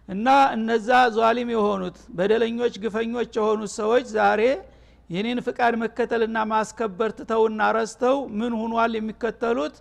እና 0.10 0.27
እነዛ 0.55 0.88
ዟሊም 1.17 1.49
የሆኑት 1.55 1.97
በደለኞች 2.17 2.73
ግፈኞች 2.84 3.31
የሆኑት 3.39 3.71
ሰዎች 3.79 4.05
ዛሬ 4.15 4.41
የኔን 5.12 5.39
ፍቃድ 5.45 5.74
መከተልና 5.82 6.38
ማስከበር 6.52 7.10
ትተውና 7.17 7.62
ረስተው 7.78 8.17
ምን 8.39 8.54
ሁኗል 8.62 8.91
የሚከተሉት? 8.97 9.76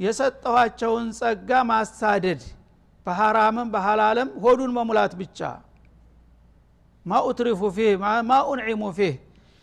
የሰጠኋቸውን 0.00 1.06
ጸጋ 1.18 1.50
ማሳደድ 1.70 2.42
በሐራምም 3.06 3.68
በሐላልም 3.74 4.28
ሆዱን 4.42 4.72
መሙላት 4.76 5.12
ብቻ። 5.20 5.40
ማ 7.06 7.20
ኡትሪፉ 7.28 7.60
ፊህ 7.76 7.92
ማ 8.28 8.38
ኡንዒሙ 8.50 8.82
ፊህ። 8.98 9.14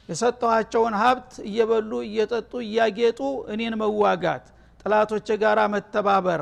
የሰጠኋቸውን 0.10 0.94
ሀብት 1.02 1.32
እየበሉ 1.48 1.92
እየጠጡ 2.08 2.52
እያጌጡ 2.66 3.20
እኔን 3.54 3.74
መዋጋት 3.82 4.46
ጥላቶች 4.82 5.28
ጋር 5.44 5.60
መተባበር 5.74 6.42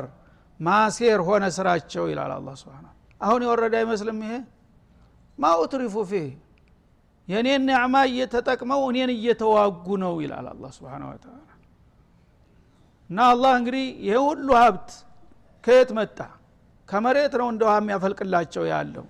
ማሴር 0.60 1.20
ሆነ 1.28 1.44
ስራቸው 1.56 2.04
ይላል 2.10 2.32
አላ 2.34 2.48
ስብን 2.60 2.84
አሁን 3.20 3.40
የወረደ 3.44 3.74
አይመስልም 3.80 4.18
ይሄ? 4.24 4.32
ማ 5.38 5.52
ኡትሪፉ 5.60 5.94
ፊህ 6.10 6.26
የእኔን 7.28 7.62
ኒዕማ 7.68 7.96
እየተጠቅመው 8.08 8.80
እኔን 8.90 9.10
እየተዋጉ 9.14 9.86
ነው 10.02 10.14
ይላል 10.22 10.46
አላ 10.50 10.64
ስብን 10.76 11.04
ወተላ 11.08 11.36
እና 13.10 13.18
አላህ 13.32 13.52
እንግዲህ 13.58 13.86
ይህ 14.06 14.18
ሁሉ 14.26 14.48
ሀብት 14.60 14.90
ከየት 15.64 15.90
መጣ? 15.98 16.18
ከመሬት 16.88 17.34
ነው 17.40 17.48
እንደ 17.52 17.62
ውሃ 17.66 17.74
የሚያፈልቅላቸው 17.80 18.64
ያለው። 18.72 19.04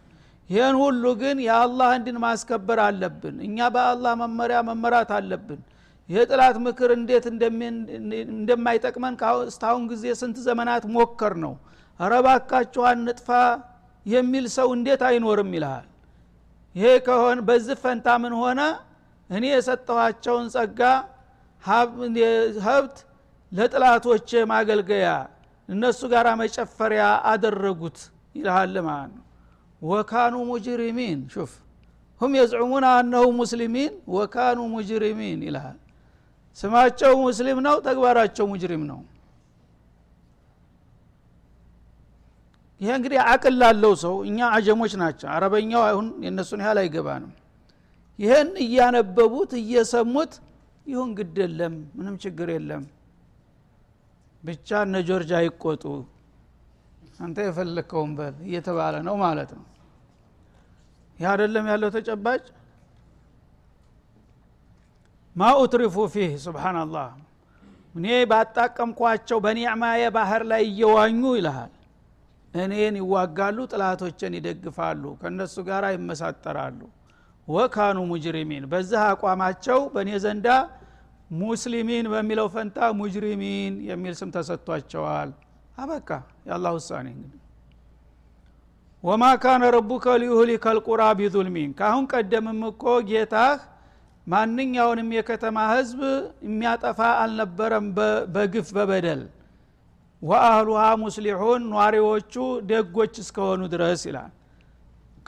ይህን 0.51 0.77
ሁሉ 0.83 1.05
ግን 1.21 1.37
የአላህ 1.47 1.91
እንድን 1.99 2.19
ማስከበር 2.25 2.79
አለብን። 2.87 3.37
እኛ 3.47 3.69
በአላህ 3.75 4.13
መመሪያ 4.23 4.59
መመራት 4.69 5.11
አለብን። 5.19 5.61
የጥላት 6.09 6.57
ምክር 6.67 6.91
እንዴት 6.97 7.25
እንደማይጠቅመን 8.35 9.15
እስታሁን 9.49 9.85
ጊዜ 9.93 10.05
ስንት 10.21 10.39
ዘመናት 10.49 10.85
ሞከር 10.97 11.35
ነው። 11.45 11.55
ረባካችኋን 12.01 13.01
ንጥፋ 13.07 13.29
የሚል 14.07 14.47
ሰው 14.57 14.69
እንዴት 14.77 15.03
አይኖርም 15.09 15.51
ይልሃል 15.57 15.87
ይሄ 16.75 16.87
ከሆን 17.07 17.39
በዚህ 17.49 17.77
ፈንታ 17.83 18.07
ምን 18.23 18.35
ሆነ? 18.41 18.61
እኔ 19.31 19.45
የሰጠኋቸውን 19.53 20.47
ጸጋ 20.55 20.81
ሀብት 22.65 22.97
ለጥላቶች 23.53 24.31
ማገልገያ 24.51 25.09
እነሱ 25.69 26.01
ጋር 26.13 26.27
መጨፈሪያ 26.41 27.03
አደረጉት 27.31 27.99
ይልሃል 28.35 28.75
ማለት 28.89 29.13
ነው። 29.17 29.25
ወካኑ 29.83 30.35
ሙጅሪሚን 30.51 31.21
ሹፍ 31.35 31.53
ሁም 32.21 32.33
የዝዑሙን 32.39 32.85
አነሁ 32.91 33.25
ሙስሊሚን 33.41 33.93
ወካኑ 34.15 34.59
ሙጅሪሚን 34.75 35.41
ይልሃል። 35.47 35.79
ስማቸው 36.59 37.13
ሙስሊም 37.25 37.59
ነው 37.67 37.77
ተግባራቸው 37.87 38.45
ሙጅሪም 38.53 38.83
ነው 38.91 39.01
ይሄ 42.85 42.91
እንግዲህ 42.99 43.19
አቅል 43.27 43.55
ላለው 43.61 43.93
ሰው 44.03 44.15
እኛ 44.29 44.39
አጀሞች 44.57 44.93
ናቸው። 45.03 45.29
አረበኛው 45.35 45.83
አሁን 45.89 46.07
የእነሱን 46.25 46.61
ያህል 46.65 46.79
አይገባንም። 46.83 47.33
ይህን 48.19 48.49
እያነበቡት 48.65 49.53
እየሰሙት 49.61 50.33
ይሁን 50.87 51.11
ግድ 51.19 51.37
የለም 51.43 51.75
ምንም 51.97 52.17
ችግር 52.25 52.49
የለም። 52.55 52.83
ብቻ 54.43 54.81
እነ 54.87 54.97
ጆርጅ 55.09 55.31
አይቆጡ። 55.39 55.85
አንተ 57.21 57.39
የፈለግከውን 57.47 58.13
በል 58.19 58.35
እየተባለ 58.49 58.95
ነው 59.07 59.17
ማለት 59.23 59.51
ነው። 59.59 59.65
ይህ 61.17 61.27
አደለም 61.33 61.67
ያለው 61.73 61.91
ተጨባጭ? 61.97 62.45
ማ 65.37 65.49
ኡትሪፉ 65.61 65.97
ፊህ 66.13 66.33
ስብናላህ 66.45 67.09
እኔ 67.95 68.07
ባጣቀምኳቸው 68.31 69.39
በኒዕማየ 69.45 70.03
ባህር 70.17 70.43
ላይ 70.51 70.63
እየዋኙ 70.71 71.23
ይልሃል 71.39 71.73
እኔን 72.55 72.97
ይዋጋሉ 73.01 73.59
ጥላቶችን 73.71 74.33
ይደግፋሉ 74.39 75.03
ከእነሱ 75.21 75.55
ጋር 75.69 75.85
ይመሳጠራሉ። 75.95 76.81
ወካኑ 77.49 77.99
ሙጅሪሚን 78.11 78.65
በዚህ 78.73 79.01
አቋማቸው 79.09 79.81
በእኔ 79.95 80.11
ዘንዳ 80.25 80.49
ሙስሊሚን 81.41 82.07
በሚለው 82.13 82.47
ፈንታ 82.55 82.79
ሙጅሪሚን 83.01 83.75
የሚል 83.89 84.15
ስም 84.21 84.31
ተሰጥቷቸዋል። 84.37 85.31
አበቃ። 85.79 86.09
የአላህ 86.47 86.73
ውሳኔ 86.79 87.07
እንግዲህ። 87.15 87.41
ወማ 89.05 89.25
ካነ 89.43 89.63
ረቡከ 89.75 90.07
ሊዩህሊከ 90.21 90.67
ልቁራ 90.77 91.03
ቢዙልሚን 91.19 91.71
ካአሁን 91.79 92.05
ቀደምም 92.13 92.61
እኮ 92.71 92.85
ጌታህ 93.09 93.57
ማንኛውንም 94.27 95.09
የከተማ 95.17 95.57
ህዝብ 95.73 96.01
የሚያጠፋ 96.47 97.01
አልነበረም 97.23 97.87
በግፍ 98.35 98.69
በበደል 98.77 99.23
ወአህሉሃ 100.25 100.83
ሙስሊሑን 101.03 101.63
ኗሪዎቹ 101.73 102.35
ደጎች 102.69 103.15
እስከሆኑ 103.23 103.63
ድረስ 103.73 104.03
ይላል። 104.09 104.31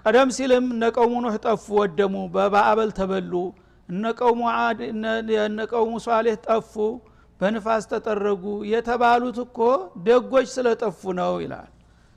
ቀደም 0.00 0.28
ሲልም 0.37 0.66
እነ 0.74 0.82
ቀውሙ 0.96 1.14
ጠፉ 1.44 1.64
ወደሙ 1.80 2.14
በባአበል 2.35 2.90
ተበሉ። 2.98 3.32
እነ 3.88 4.02
ቀውሙ 5.72 5.92
ሷሌህ 6.06 6.37
ጠፉ 6.46 6.72
በንፋስ 7.40 7.85
ተጠረጉ። 7.92 8.44
የተባሉት 8.72 9.38
እኮ 9.44 9.59
ደጎች 10.06 10.46
ስለጠፉ 10.56 11.00
ነው 11.20 11.35
ይላል። 11.44 11.68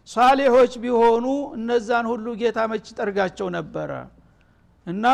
ሷሌሆች 0.08 0.74
ቢሆኑ 0.84 1.26
እነዛን 1.58 2.06
ሁሉ 2.12 2.28
ጌታ 2.42 2.60
መች 2.72 2.88
ጠርጋቸው 2.98 3.48
ነበረ? 3.58 3.92
እና 4.88 5.06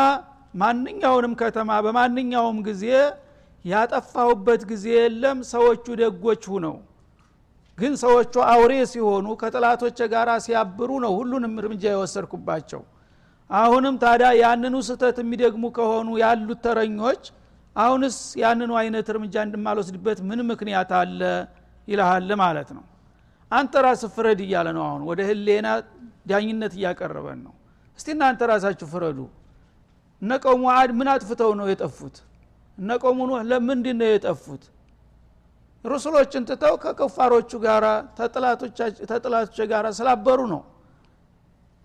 ማንኛውንም 0.54 1.32
ከተማ 1.40 1.70
በማንኛውም 1.84 2.58
ጊዜ 2.68 2.84
ያጠፋሁበት 3.64 4.62
ጊዜ 4.70 4.84
የለም 4.98 5.38
ሰዎቹ 5.52 5.86
ደጎች 6.00 6.42
ሁነው 6.52 6.76
ግን 7.78 7.92
ሰዎቹ 8.02 8.34
አውሬ 8.50 8.72
ሲሆኑ 8.92 9.26
ከጥላቶች 9.40 9.98
ጋር 10.12 10.28
ሲያብሩ 10.44 10.90
ነው 11.04 11.12
ሁሉንም 11.18 11.54
እርምጃ 11.60 11.84
የወሰድኩባቸው። 11.92 12.82
አሁንም 13.50 13.94
ታዲያ 14.02 14.28
ያንኑ 14.42 14.76
ስህተት 14.86 15.18
የሚደግሙ 15.22 15.64
ከሆኑ 15.76 16.08
ያሉት 16.22 16.60
ተረኞች 16.64 17.24
አሁንስ 17.76 18.16
ያንኑ 18.42 18.70
አይነት 18.80 19.06
እርምጃ 19.12 19.34
እንድማልወስድበት 19.46 20.18
ምን 20.28 20.40
ምክንያት 20.50 20.90
አለ 21.00 21.20
ይልሃል 21.88 22.30
ማለት 22.42 22.70
ነው። 22.76 22.84
አንተ 23.50 23.82
ራስ 23.86 24.02
ፍረድ 24.14 24.40
እያለ 24.46 24.68
ነው 24.76 24.84
አሁን 24.88 25.02
ወደ 25.08 25.20
ህሌና 25.28 25.68
ዳኝነት 26.30 26.72
እያቀረበን 26.78 27.40
ነው። 27.46 27.54
እስቲ 27.98 28.08
እናንተ 28.16 28.40
ራሳችሁ 28.52 28.86
ፍረዱ። 28.94 29.18
እነ 30.22 30.32
አድ 30.74 30.90
ምን 30.98 31.08
አጥፍተው 31.14 31.50
ነው 31.60 31.66
የጠፉት? 31.72 32.16
እነ 32.78 32.90
ለምንድን 33.50 33.96
ነው 34.00 34.08
የጠፉት 34.14 34.62
ሩሱሎችን 35.85 36.43
ትተው 36.49 36.75
ከከፋሮቹ 36.83 37.51
ጋር 37.65 37.83
ተጥላቶች 39.09 39.57
ጋር 39.71 39.85
ስላበሩ 39.99 40.39
ነው 40.53 40.61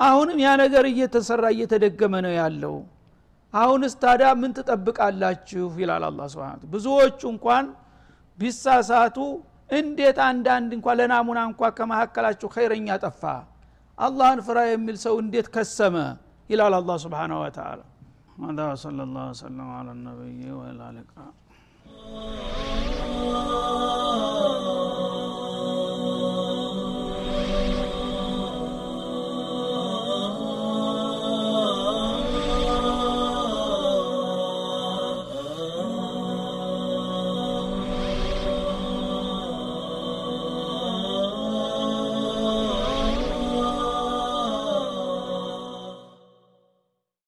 አሁንም 0.00 0.38
ያ 0.44 0.50
ነገር 0.62 0.84
እየተሰራ 0.92 1.44
እየተደገመ 1.54 2.14
ነው 2.26 2.34
ያለው 2.40 2.74
አሁንስ 3.54 3.94
ታዲያ 4.02 4.30
ምን 4.40 4.50
ትጠብቃላችሁ 4.58 5.66
ይላል 5.82 6.04
አላ 6.08 6.22
ስብን 6.32 6.62
ብዙዎቹ 6.74 7.20
እንኳን 7.34 7.66
ቢሳሳቱ 8.38 9.18
እንዴት 9.78 10.18
አንዳንድ 10.28 10.70
እንኳ 10.78 10.86
ለናሙና 10.98 11.38
እንኳ 11.50 11.70
ከመካከላችሁ 11.78 12.48
ኸይረኛ 12.56 12.88
ጠፋ 13.04 13.22
አላህን 13.98 14.40
ፍራ 14.48 14.58
የሚል 14.72 14.96
ሰው 15.06 15.14
እንዴት 15.24 15.46
ከሰመ 15.54 15.96
ይላል 16.50 16.74
አላ 16.80 16.90
ስብሓን 17.06 17.34
ወተላ 17.44 17.80
هذا 18.44 18.64
وصلى 18.72 19.02
الله 19.06 19.24
وسلم 19.34 19.68
على 19.78 19.90
النبي 19.96 20.42
وعلى 20.58 20.82
اله 20.90 21.02
啊 21.87 21.91